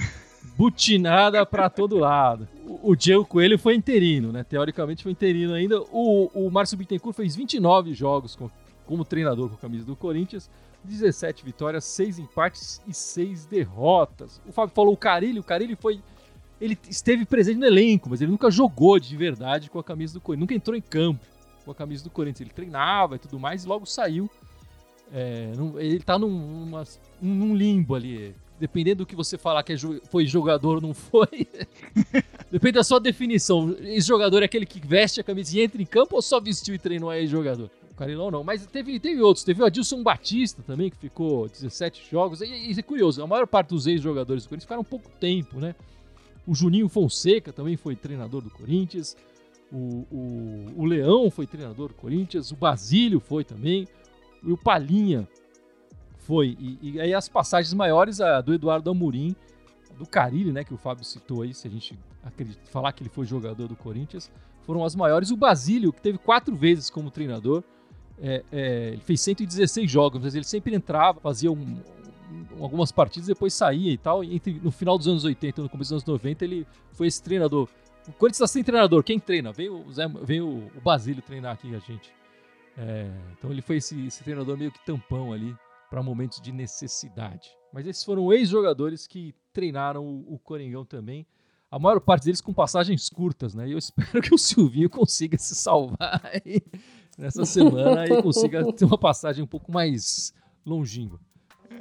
butinada 0.56 1.44
pra 1.44 1.68
todo 1.68 1.96
lado. 1.98 2.48
O, 2.64 2.92
o 2.92 2.96
Diego 2.96 3.24
Coelho 3.24 3.58
foi 3.58 3.74
interino, 3.74 4.32
né? 4.32 4.42
Teoricamente 4.44 5.02
foi 5.02 5.12
interino 5.12 5.52
ainda. 5.54 5.80
O, 5.92 6.30
o 6.34 6.50
Márcio 6.50 6.78
Bittencourt 6.78 7.14
fez 7.16 7.36
29 7.36 7.92
jogos 7.94 8.34
com- 8.34 8.50
como 8.86 9.04
treinador 9.04 9.48
com 9.50 9.54
a 9.56 9.58
camisa 9.58 9.84
do 9.84 9.94
Corinthians. 9.96 10.48
17 10.84 11.44
vitórias, 11.44 11.84
6 11.84 12.18
empates 12.20 12.80
e 12.86 12.94
6 12.94 13.44
derrotas. 13.46 14.40
O 14.46 14.52
Fábio 14.52 14.74
falou 14.74 14.94
o 14.94 14.96
Carilli. 14.96 15.40
O 15.40 15.44
Carilli 15.44 15.76
foi... 15.76 16.00
Ele 16.58 16.78
esteve 16.88 17.26
presente 17.26 17.58
no 17.58 17.66
elenco, 17.66 18.08
mas 18.08 18.22
ele 18.22 18.30
nunca 18.30 18.50
jogou 18.50 18.98
de 18.98 19.14
verdade 19.16 19.68
com 19.68 19.78
a 19.78 19.84
camisa 19.84 20.14
do 20.14 20.20
Corinthians. 20.20 20.40
Nunca 20.44 20.54
entrou 20.54 20.74
em 20.76 20.80
campo 20.80 21.20
com 21.64 21.70
a 21.70 21.74
camisa 21.74 22.02
do 22.04 22.08
Corinthians. 22.10 22.40
Ele 22.46 22.54
treinava 22.54 23.16
e 23.16 23.18
tudo 23.18 23.38
mais 23.38 23.64
e 23.64 23.68
logo 23.68 23.84
saiu. 23.84 24.30
É, 25.12 25.52
não- 25.56 25.78
ele 25.78 26.00
tá 26.00 26.18
num, 26.18 26.70
num 27.20 27.54
limbo 27.54 27.94
ali. 27.94 28.34
Dependendo 28.58 29.04
do 29.04 29.06
que 29.06 29.14
você 29.14 29.36
falar 29.36 29.62
que 29.62 29.74
é 29.74 29.76
foi 30.10 30.26
jogador 30.26 30.76
ou 30.76 30.80
não 30.80 30.94
foi. 30.94 31.46
Depende 32.50 32.72
da 32.72 32.84
sua 32.84 32.98
definição. 32.98 33.76
Esse 33.80 34.08
jogador 34.08 34.42
é 34.42 34.46
aquele 34.46 34.64
que 34.64 34.84
veste 34.86 35.20
a 35.20 35.24
camisa 35.24 35.56
e 35.56 35.60
entra 35.60 35.80
em 35.80 35.84
campo 35.84 36.16
ou 36.16 36.22
só 36.22 36.40
vestiu 36.40 36.74
e 36.74 36.78
treinou 36.78 37.10
aí 37.10 37.26
jogador? 37.26 37.70
O 37.90 37.94
Carilão 37.94 38.30
não. 38.30 38.42
Mas 38.42 38.64
teve, 38.66 38.98
teve 38.98 39.20
outros. 39.20 39.44
Teve 39.44 39.60
o 39.62 39.66
Adilson 39.66 40.02
Batista 40.02 40.62
também, 40.62 40.90
que 40.90 40.96
ficou 40.96 41.48
17 41.48 42.08
jogos. 42.10 42.40
E 42.40 42.46
isso 42.70 42.80
é 42.80 42.82
curioso. 42.82 43.22
A 43.22 43.26
maior 43.26 43.46
parte 43.46 43.68
dos 43.68 43.86
ex-jogadores 43.86 44.44
do 44.44 44.48
Corinthians 44.48 44.64
ficaram 44.64 44.84
pouco 44.84 45.10
tempo, 45.20 45.60
né? 45.60 45.74
O 46.46 46.54
Juninho 46.54 46.88
Fonseca 46.88 47.52
também 47.52 47.76
foi 47.76 47.94
treinador 47.94 48.40
do 48.40 48.50
Corinthians. 48.50 49.16
O, 49.70 50.06
o, 50.10 50.72
o 50.78 50.84
Leão 50.86 51.30
foi 51.30 51.46
treinador 51.46 51.88
do 51.88 51.94
Corinthians. 51.94 52.50
O 52.52 52.56
Basílio 52.56 53.20
foi 53.20 53.44
também. 53.44 53.86
E 54.42 54.52
o 54.52 54.56
Palinha 54.56 55.28
foi. 56.18 56.56
E, 56.58 56.78
e 56.94 57.00
aí 57.00 57.14
as 57.14 57.28
passagens 57.28 57.72
maiores, 57.74 58.20
a 58.20 58.40
do 58.40 58.52
Eduardo 58.54 58.90
Amorim, 58.90 59.34
do 59.98 60.06
Carilli, 60.06 60.52
né, 60.52 60.64
que 60.64 60.74
o 60.74 60.76
Fábio 60.76 61.04
citou 61.04 61.42
aí, 61.42 61.54
se 61.54 61.66
a 61.66 61.70
gente 61.70 61.98
acredita, 62.22 62.60
falar 62.70 62.92
que 62.92 63.02
ele 63.02 63.10
foi 63.10 63.24
jogador 63.24 63.68
do 63.68 63.76
Corinthians, 63.76 64.30
foram 64.62 64.84
as 64.84 64.94
maiores. 64.94 65.30
O 65.30 65.36
Basílio, 65.36 65.92
que 65.92 66.00
teve 66.02 66.18
quatro 66.18 66.54
vezes 66.54 66.90
como 66.90 67.10
treinador, 67.10 67.62
é, 68.18 68.44
é, 68.50 68.88
ele 68.88 69.00
fez 69.02 69.20
116 69.20 69.90
jogos, 69.90 70.20
mas 70.22 70.34
ele 70.34 70.44
sempre 70.44 70.74
entrava, 70.74 71.20
fazia 71.20 71.50
um- 71.52 71.56
um- 72.58 72.62
algumas 72.62 72.90
partidas, 72.90 73.26
depois 73.28 73.54
saía 73.54 73.92
e 73.92 73.96
tal. 73.98 74.24
E 74.24 74.34
entre- 74.34 74.60
no 74.62 74.70
final 74.70 74.98
dos 74.98 75.06
anos 75.06 75.24
80 75.24 75.60
e 75.60 75.64
no 75.64 75.68
começo 75.70 75.94
dos 75.94 76.02
anos 76.02 76.04
90, 76.04 76.44
ele 76.44 76.66
foi 76.92 77.06
esse 77.06 77.22
treinador. 77.22 77.68
O 78.08 78.12
Corinthians 78.12 78.36
está 78.36 78.46
sem 78.46 78.62
treinador, 78.64 79.02
quem 79.02 79.18
treina? 79.18 79.52
Vem 79.52 79.68
o, 79.68 79.90
Zé, 79.92 80.06
vem 80.22 80.40
o, 80.40 80.66
o 80.76 80.80
Basílio 80.82 81.22
treinar 81.22 81.52
aqui 81.54 81.74
a 81.74 81.78
gente. 81.78 82.12
É, 82.76 83.10
então 83.32 83.50
ele 83.50 83.62
foi 83.62 83.76
esse, 83.78 84.06
esse 84.06 84.22
treinador 84.22 84.56
meio 84.56 84.70
que 84.70 84.84
tampão 84.84 85.32
ali 85.32 85.54
para 85.90 86.02
momentos 86.02 86.40
de 86.40 86.52
necessidade. 86.52 87.48
Mas 87.72 87.86
esses 87.86 88.04
foram 88.04 88.32
ex-jogadores 88.32 89.06
que 89.06 89.34
treinaram 89.52 90.04
o, 90.04 90.34
o 90.34 90.38
Coringão 90.38 90.84
também. 90.84 91.26
A 91.70 91.78
maior 91.78 92.00
parte 92.00 92.24
deles 92.24 92.40
com 92.40 92.52
passagens 92.52 93.08
curtas, 93.08 93.54
né? 93.54 93.68
E 93.68 93.72
eu 93.72 93.78
espero 93.78 94.20
que 94.22 94.34
o 94.34 94.38
Silvinho 94.38 94.90
consiga 94.90 95.38
se 95.38 95.54
salvar 95.54 96.20
aí 96.24 96.62
nessa 97.18 97.44
semana 97.44 98.06
e 98.06 98.22
consiga 98.22 98.72
ter 98.72 98.84
uma 98.84 98.98
passagem 98.98 99.42
um 99.42 99.46
pouco 99.46 99.72
mais 99.72 100.32
longínqua. 100.64 101.20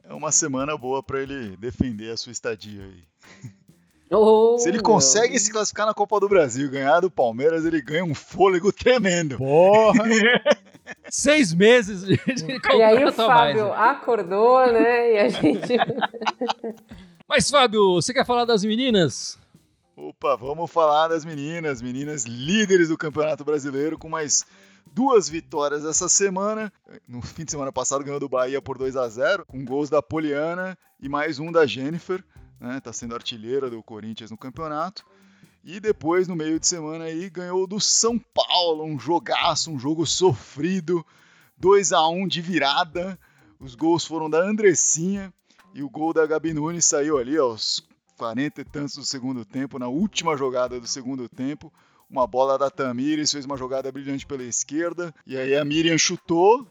É 0.03 0.13
uma 0.13 0.31
semana 0.31 0.77
boa 0.77 1.01
pra 1.01 1.21
ele 1.21 1.57
defender 1.57 2.11
a 2.11 2.17
sua 2.17 2.31
estadia 2.31 2.83
aí. 2.83 3.03
Oh, 4.11 4.55
Se 4.59 4.69
ele 4.69 4.77
meu. 4.77 4.83
consegue 4.83 5.37
se 5.39 5.51
classificar 5.51 5.87
na 5.87 5.93
Copa 5.93 6.19
do 6.19 6.29
Brasil, 6.29 6.69
ganhar 6.69 6.99
do 6.99 7.09
Palmeiras, 7.09 7.65
ele 7.65 7.81
ganha 7.81 8.05
um 8.05 8.13
fôlego 8.13 8.71
tremendo. 8.71 9.35
Porra! 9.37 10.03
Seis 11.09 11.53
meses 11.53 12.03
de, 12.05 12.17
de 12.17 12.59
E 12.73 12.81
aí 12.81 12.95
o 13.03 13.09
a 13.09 13.11
mais, 13.11 13.15
Fábio 13.15 13.65
né? 13.65 13.75
acordou, 13.75 14.71
né? 14.71 15.13
E 15.13 15.17
a 15.19 15.29
gente. 15.29 15.73
Mas, 17.27 17.49
Fábio, 17.49 17.95
você 17.95 18.13
quer 18.13 18.25
falar 18.25 18.45
das 18.45 18.63
meninas? 18.63 19.39
Opa, 19.95 20.35
vamos 20.35 20.69
falar 20.69 21.07
das 21.07 21.23
meninas, 21.23 21.81
meninas 21.81 22.25
líderes 22.25 22.89
do 22.89 22.97
Campeonato 22.97 23.43
Brasileiro 23.43 23.97
com 23.97 24.09
mais 24.09 24.45
duas 24.93 25.27
vitórias 25.29 25.85
essa 25.85 26.09
semana. 26.09 26.71
No 27.07 27.21
fim 27.21 27.45
de 27.45 27.51
semana 27.51 27.71
passado 27.71 28.03
ganhou 28.03 28.19
do 28.19 28.29
Bahia 28.29 28.61
por 28.61 28.77
2 28.77 28.95
a 28.95 29.07
0 29.07 29.45
com 29.45 29.63
gols 29.63 29.89
da 29.89 30.01
Poliana 30.01 30.77
e 30.99 31.09
mais 31.09 31.39
um 31.39 31.51
da 31.51 31.65
Jennifer, 31.65 32.23
né? 32.59 32.79
Tá 32.79 32.93
sendo 32.93 33.15
artilheira 33.15 33.69
do 33.69 33.81
Corinthians 33.81 34.31
no 34.31 34.37
campeonato. 34.37 35.05
E 35.65 35.79
depois, 35.79 36.27
no 36.27 36.35
meio 36.35 36.59
de 36.59 36.67
semana 36.67 37.05
aí, 37.05 37.27
ganhou 37.27 37.65
do 37.65 37.81
São 37.81 38.19
Paulo, 38.19 38.83
um 38.83 38.99
jogaço, 38.99 39.71
um 39.71 39.79
jogo 39.79 40.05
sofrido, 40.05 41.03
2 41.57 41.91
a 41.91 42.07
1 42.07 42.27
de 42.27 42.39
virada. 42.39 43.17
Os 43.59 43.73
gols 43.73 44.05
foram 44.05 44.29
da 44.29 44.37
Andressinha 44.37 45.33
E 45.73 45.81
o 45.81 45.89
gol 45.89 46.13
da 46.13 46.23
Gabi 46.27 46.53
Nunes 46.53 46.85
saiu 46.85 47.17
ali 47.17 47.35
aos 47.35 47.83
40 48.15 48.61
e 48.61 48.63
tantos 48.63 48.95
do 48.95 49.03
segundo 49.03 49.43
tempo, 49.43 49.79
na 49.79 49.87
última 49.87 50.37
jogada 50.37 50.79
do 50.79 50.85
segundo 50.85 51.27
tempo. 51.27 51.73
Uma 52.07 52.27
bola 52.27 52.59
da 52.59 52.69
Tamires, 52.69 53.31
fez 53.31 53.43
uma 53.43 53.57
jogada 53.57 53.91
brilhante 53.91 54.23
pela 54.23 54.43
esquerda. 54.43 55.11
E 55.25 55.35
aí 55.35 55.55
a 55.55 55.65
Miriam 55.65 55.97
chutou, 55.97 56.67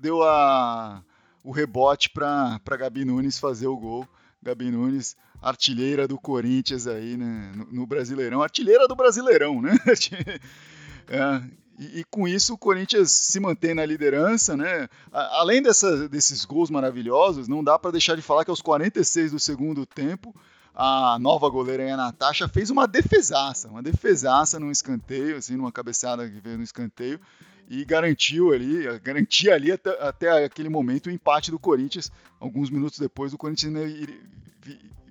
deu 0.00 0.22
a, 0.22 1.02
o 1.42 1.50
rebote 1.50 2.08
para 2.08 2.60
Gabi 2.78 3.04
Nunes 3.04 3.36
fazer 3.36 3.66
o 3.66 3.76
gol. 3.76 4.06
Gabi 4.40 4.70
Nunes, 4.70 5.16
artilheira 5.42 6.06
do 6.06 6.16
Corinthians 6.16 6.86
aí 6.86 7.16
né, 7.16 7.52
no, 7.54 7.66
no 7.72 7.86
Brasileirão. 7.86 8.40
Artilheira 8.40 8.86
do 8.86 8.94
Brasileirão, 8.94 9.60
né? 9.60 9.76
é, 11.08 11.42
e, 11.78 12.00
e, 12.00 12.04
com 12.04 12.28
isso 12.28 12.54
o 12.54 12.58
Corinthians 12.58 13.10
se 13.10 13.40
mantém 13.40 13.74
na 13.74 13.84
liderança, 13.84 14.56
né? 14.56 14.88
além 15.10 15.60
dessa, 15.60 16.08
desses 16.08 16.44
gols 16.44 16.70
maravilhosos, 16.70 17.48
não 17.48 17.64
dá 17.64 17.78
para 17.78 17.90
deixar 17.90 18.14
de 18.14 18.22
falar 18.22 18.44
que 18.44 18.50
aos 18.50 18.62
46 18.62 19.32
do 19.32 19.40
segundo 19.40 19.84
tempo, 19.84 20.34
a 20.74 21.18
nova 21.18 21.48
goleira 21.48 21.92
a 21.92 21.96
Natasha 21.96 22.48
fez 22.48 22.70
uma 22.70 22.86
defesaça, 22.86 23.68
uma 23.68 23.82
defesaça 23.82 24.60
num 24.60 24.70
escanteio, 24.70 25.36
assim, 25.36 25.56
numa 25.56 25.72
cabeçada 25.72 26.28
que 26.28 26.40
veio 26.40 26.56
no 26.56 26.62
escanteio, 26.62 27.20
e 27.68 27.84
garantiu 27.84 28.52
ali, 28.52 28.86
garantia 29.00 29.54
ali 29.54 29.72
até, 29.72 29.90
até 30.02 30.44
aquele 30.44 30.68
momento 30.68 31.06
o 31.06 31.10
empate 31.10 31.50
do 31.50 31.58
Corinthians. 31.58 32.12
Alguns 32.38 32.70
minutos 32.70 32.98
depois, 32.98 33.32
o 33.32 33.38
Corinthians 33.38 33.72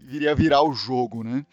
viria 0.01 0.35
virar 0.35 0.63
o 0.63 0.73
jogo, 0.73 1.23
né? 1.23 1.45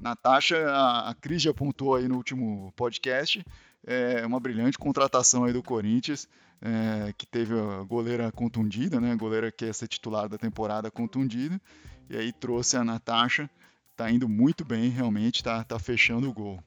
Natasha, 0.00 0.56
a, 0.68 1.10
a 1.10 1.14
Cris 1.14 1.42
já 1.42 1.50
apontou 1.50 1.94
aí 1.94 2.08
no 2.08 2.16
último 2.16 2.72
podcast, 2.76 3.44
é 3.86 4.24
uma 4.26 4.40
brilhante 4.40 4.78
contratação 4.78 5.44
aí 5.44 5.52
do 5.52 5.62
Corinthians, 5.62 6.28
é, 6.60 7.12
que 7.16 7.26
teve 7.26 7.54
a 7.58 7.82
goleira 7.82 8.30
contundida, 8.32 9.00
né? 9.00 9.12
A 9.12 9.16
goleira 9.16 9.52
que 9.52 9.64
ia 9.64 9.72
ser 9.72 9.88
titular 9.88 10.28
da 10.28 10.38
temporada 10.38 10.90
contundida, 10.90 11.60
e 12.08 12.16
aí 12.16 12.32
trouxe 12.32 12.76
a 12.76 12.84
Natasha, 12.84 13.48
tá 13.96 14.10
indo 14.10 14.28
muito 14.28 14.64
bem, 14.64 14.88
realmente, 14.88 15.42
tá, 15.42 15.62
tá 15.64 15.78
fechando 15.78 16.28
o 16.28 16.32
gol. 16.32 16.60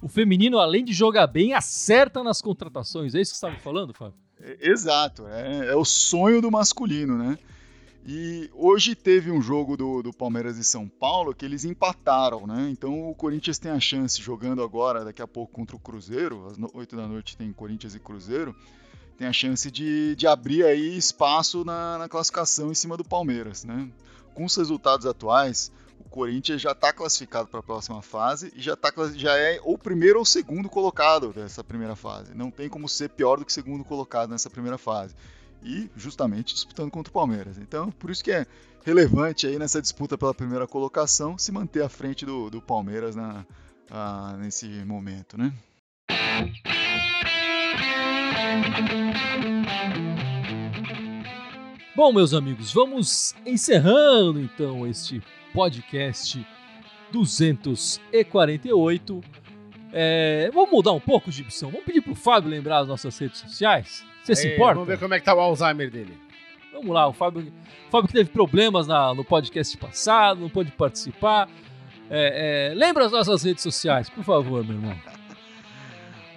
O 0.00 0.08
feminino, 0.08 0.58
além 0.58 0.84
de 0.84 0.92
jogar 0.92 1.28
bem, 1.28 1.54
acerta 1.54 2.24
nas 2.24 2.42
contratações. 2.42 3.14
É 3.14 3.20
isso 3.20 3.32
que 3.32 3.38
você 3.38 3.46
estava 3.46 3.62
falando, 3.62 3.94
Fábio? 3.94 4.18
É, 4.40 4.70
exato, 4.70 5.26
é, 5.28 5.68
é, 5.68 5.76
o 5.76 5.84
sonho 5.84 6.40
do 6.40 6.50
masculino, 6.50 7.16
né? 7.16 7.38
E 8.04 8.50
hoje 8.54 8.96
teve 8.96 9.30
um 9.30 9.40
jogo 9.40 9.76
do, 9.76 10.02
do 10.02 10.12
Palmeiras 10.12 10.58
e 10.58 10.64
São 10.64 10.88
Paulo 10.88 11.32
que 11.32 11.44
eles 11.44 11.64
empataram, 11.64 12.46
né? 12.48 12.68
Então 12.70 13.08
o 13.08 13.14
Corinthians 13.14 13.58
tem 13.58 13.70
a 13.70 13.78
chance, 13.78 14.20
jogando 14.20 14.60
agora, 14.60 15.04
daqui 15.04 15.22
a 15.22 15.26
pouco, 15.26 15.52
contra 15.52 15.76
o 15.76 15.78
Cruzeiro, 15.78 16.48
às 16.48 16.56
8 16.74 16.96
da 16.96 17.06
noite 17.06 17.36
tem 17.36 17.52
Corinthians 17.52 17.94
e 17.94 18.00
Cruzeiro, 18.00 18.56
tem 19.16 19.28
a 19.28 19.32
chance 19.32 19.70
de, 19.70 20.16
de 20.16 20.26
abrir 20.26 20.64
aí 20.64 20.96
espaço 20.96 21.64
na, 21.64 21.96
na 21.96 22.08
classificação 22.08 22.72
em 22.72 22.74
cima 22.74 22.96
do 22.96 23.04
Palmeiras, 23.04 23.62
né? 23.62 23.88
Com 24.34 24.46
os 24.46 24.56
resultados 24.56 25.06
atuais, 25.06 25.70
o 26.00 26.08
Corinthians 26.08 26.60
já 26.60 26.72
está 26.72 26.92
classificado 26.92 27.46
para 27.46 27.60
a 27.60 27.62
próxima 27.62 28.02
fase 28.02 28.52
e 28.56 28.60
já, 28.60 28.74
tá, 28.74 28.92
já 29.14 29.36
é 29.36 29.60
o 29.62 29.78
primeiro 29.78 30.18
ou 30.18 30.24
segundo 30.24 30.68
colocado 30.68 31.32
dessa 31.32 31.62
primeira 31.62 31.94
fase. 31.94 32.34
Não 32.34 32.50
tem 32.50 32.68
como 32.68 32.88
ser 32.88 33.10
pior 33.10 33.38
do 33.38 33.44
que 33.44 33.52
segundo 33.52 33.84
colocado 33.84 34.30
nessa 34.30 34.50
primeira 34.50 34.76
fase 34.76 35.14
e 35.64 35.90
justamente 35.96 36.54
disputando 36.54 36.90
contra 36.90 37.10
o 37.10 37.14
Palmeiras. 37.14 37.58
Então, 37.58 37.90
por 37.92 38.10
isso 38.10 38.22
que 38.22 38.32
é 38.32 38.46
relevante 38.84 39.46
aí 39.46 39.58
nessa 39.58 39.80
disputa 39.80 40.18
pela 40.18 40.34
primeira 40.34 40.66
colocação 40.66 41.38
se 41.38 41.52
manter 41.52 41.82
à 41.82 41.88
frente 41.88 42.26
do, 42.26 42.50
do 42.50 42.60
Palmeiras 42.60 43.14
na, 43.14 43.46
a, 43.90 44.36
nesse 44.38 44.66
momento, 44.84 45.38
né? 45.38 45.52
Bom, 51.94 52.12
meus 52.12 52.34
amigos, 52.34 52.72
vamos 52.72 53.34
encerrando 53.46 54.40
então 54.40 54.84
este 54.86 55.22
podcast 55.52 56.44
248. 57.12 59.20
É, 59.92 60.50
vamos 60.52 60.70
mudar 60.70 60.92
um 60.92 61.00
pouco, 61.00 61.30
Gibson? 61.30 61.70
Vamos 61.70 61.84
pedir 61.84 62.00
pro 62.00 62.14
Fábio 62.14 62.50
lembrar 62.50 62.78
as 62.78 62.88
nossas 62.88 63.16
redes 63.18 63.40
sociais? 63.40 64.02
Você 64.22 64.36
se 64.36 64.48
importa? 64.54 64.74
Vamos 64.74 64.88
ver 64.88 64.98
como 64.98 65.14
é 65.14 65.18
que 65.18 65.24
tá 65.24 65.34
o 65.34 65.40
Alzheimer 65.40 65.90
dele. 65.90 66.16
Vamos 66.72 66.90
lá, 66.90 67.06
o 67.08 67.12
Fábio, 67.12 67.52
o 67.88 67.90
Fábio 67.90 68.08
que 68.08 68.14
teve 68.14 68.30
problemas 68.30 68.86
na, 68.86 69.14
no 69.14 69.24
podcast 69.24 69.76
passado, 69.76 70.40
não 70.40 70.48
pôde 70.48 70.70
participar. 70.72 71.48
É, 72.08 72.70
é, 72.70 72.74
lembra 72.74 73.06
as 73.06 73.12
nossas 73.12 73.42
redes 73.42 73.62
sociais, 73.62 74.08
por 74.08 74.24
favor, 74.24 74.64
meu 74.64 74.76
irmão. 74.76 74.96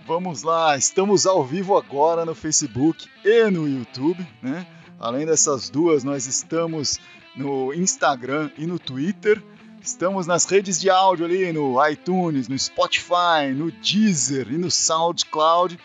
Vamos 0.08 0.44
lá, 0.44 0.78
estamos 0.78 1.26
ao 1.26 1.44
vivo 1.44 1.76
agora 1.76 2.26
no 2.26 2.36
Facebook 2.36 3.08
e 3.24 3.50
no 3.50 3.68
YouTube, 3.68 4.26
né? 4.42 4.66
Além 5.00 5.26
dessas 5.26 5.70
duas, 5.70 6.04
nós 6.04 6.28
estamos 6.28 7.00
no 7.36 7.74
Instagram 7.74 8.52
e 8.58 8.66
no 8.66 8.78
Twitter. 8.80 9.42
Estamos 9.82 10.26
nas 10.26 10.46
redes 10.46 10.80
de 10.80 10.90
áudio 10.90 11.26
ali 11.26 11.52
no 11.52 11.76
iTunes, 11.88 12.48
no 12.48 12.58
Spotify, 12.58 13.52
no 13.54 13.72
Deezer 13.72 14.48
e 14.52 14.58
no 14.58 14.72
SoundCloud. 14.72 15.80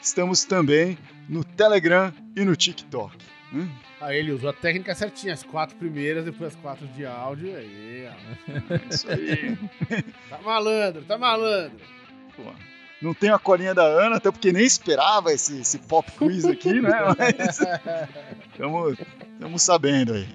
Estamos 0.00 0.44
também 0.44 0.98
no 1.28 1.44
Telegram 1.44 2.12
e 2.36 2.44
no 2.44 2.56
TikTok. 2.56 3.16
Né? 3.52 3.68
Aí 4.00 4.18
ele 4.18 4.32
usou 4.32 4.50
a 4.50 4.52
técnica 4.52 4.94
certinha, 4.94 5.34
as 5.34 5.42
quatro 5.42 5.76
primeiras, 5.76 6.24
depois 6.24 6.54
as 6.54 6.60
quatro 6.60 6.86
de 6.88 7.04
áudio. 7.04 7.54
Aí, 7.54 8.08
ó. 8.08 8.74
É 8.74 8.94
isso 8.94 9.06
aí. 9.10 9.58
tá 10.30 10.38
malandro, 10.42 11.02
tá 11.02 11.18
malandro. 11.18 11.78
Pô, 12.34 12.44
não 13.02 13.14
tem 13.14 13.30
a 13.30 13.38
colinha 13.38 13.74
da 13.74 13.84
Ana, 13.84 14.16
até 14.16 14.30
porque 14.30 14.52
nem 14.52 14.64
esperava 14.64 15.32
esse, 15.32 15.60
esse 15.60 15.78
pop 15.78 16.10
quiz 16.12 16.44
aqui, 16.44 16.80
né? 16.80 16.90
Mas 17.16 17.60
estamos 19.32 19.62
sabendo 19.62 20.12
aí. 20.12 20.28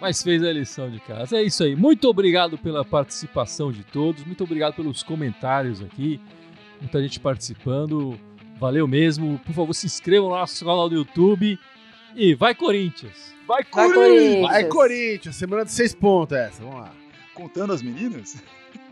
Mas 0.00 0.22
fez 0.22 0.42
a 0.44 0.52
lição 0.52 0.90
de 0.90 1.00
casa. 1.00 1.36
É 1.36 1.42
isso 1.42 1.64
aí. 1.64 1.74
Muito 1.74 2.08
obrigado 2.08 2.56
pela 2.56 2.84
participação 2.84 3.72
de 3.72 3.82
todos. 3.84 4.24
Muito 4.24 4.44
obrigado 4.44 4.74
pelos 4.74 5.02
comentários 5.02 5.82
aqui. 5.82 6.20
Muita 6.80 7.02
gente 7.02 7.18
participando. 7.18 8.18
Valeu 8.58 8.86
mesmo. 8.88 9.38
Por 9.44 9.54
favor, 9.54 9.72
se 9.74 9.86
inscrevam 9.86 10.30
no 10.30 10.36
nosso 10.36 10.64
canal 10.64 10.88
do 10.88 10.96
YouTube. 10.96 11.58
E 12.14 12.34
vai 12.34 12.54
Corinthians! 12.54 13.34
Vai 13.46 13.62
Corinthians! 13.64 14.42
Vai 14.42 14.64
Corinthians! 14.64 15.36
Semana 15.36 15.64
de 15.64 15.72
seis 15.72 15.94
pontos 15.94 16.36
essa. 16.36 16.62
Vamos 16.62 16.80
lá. 16.80 16.92
Contando 17.34 17.72
as 17.72 17.82
meninas? 17.82 18.42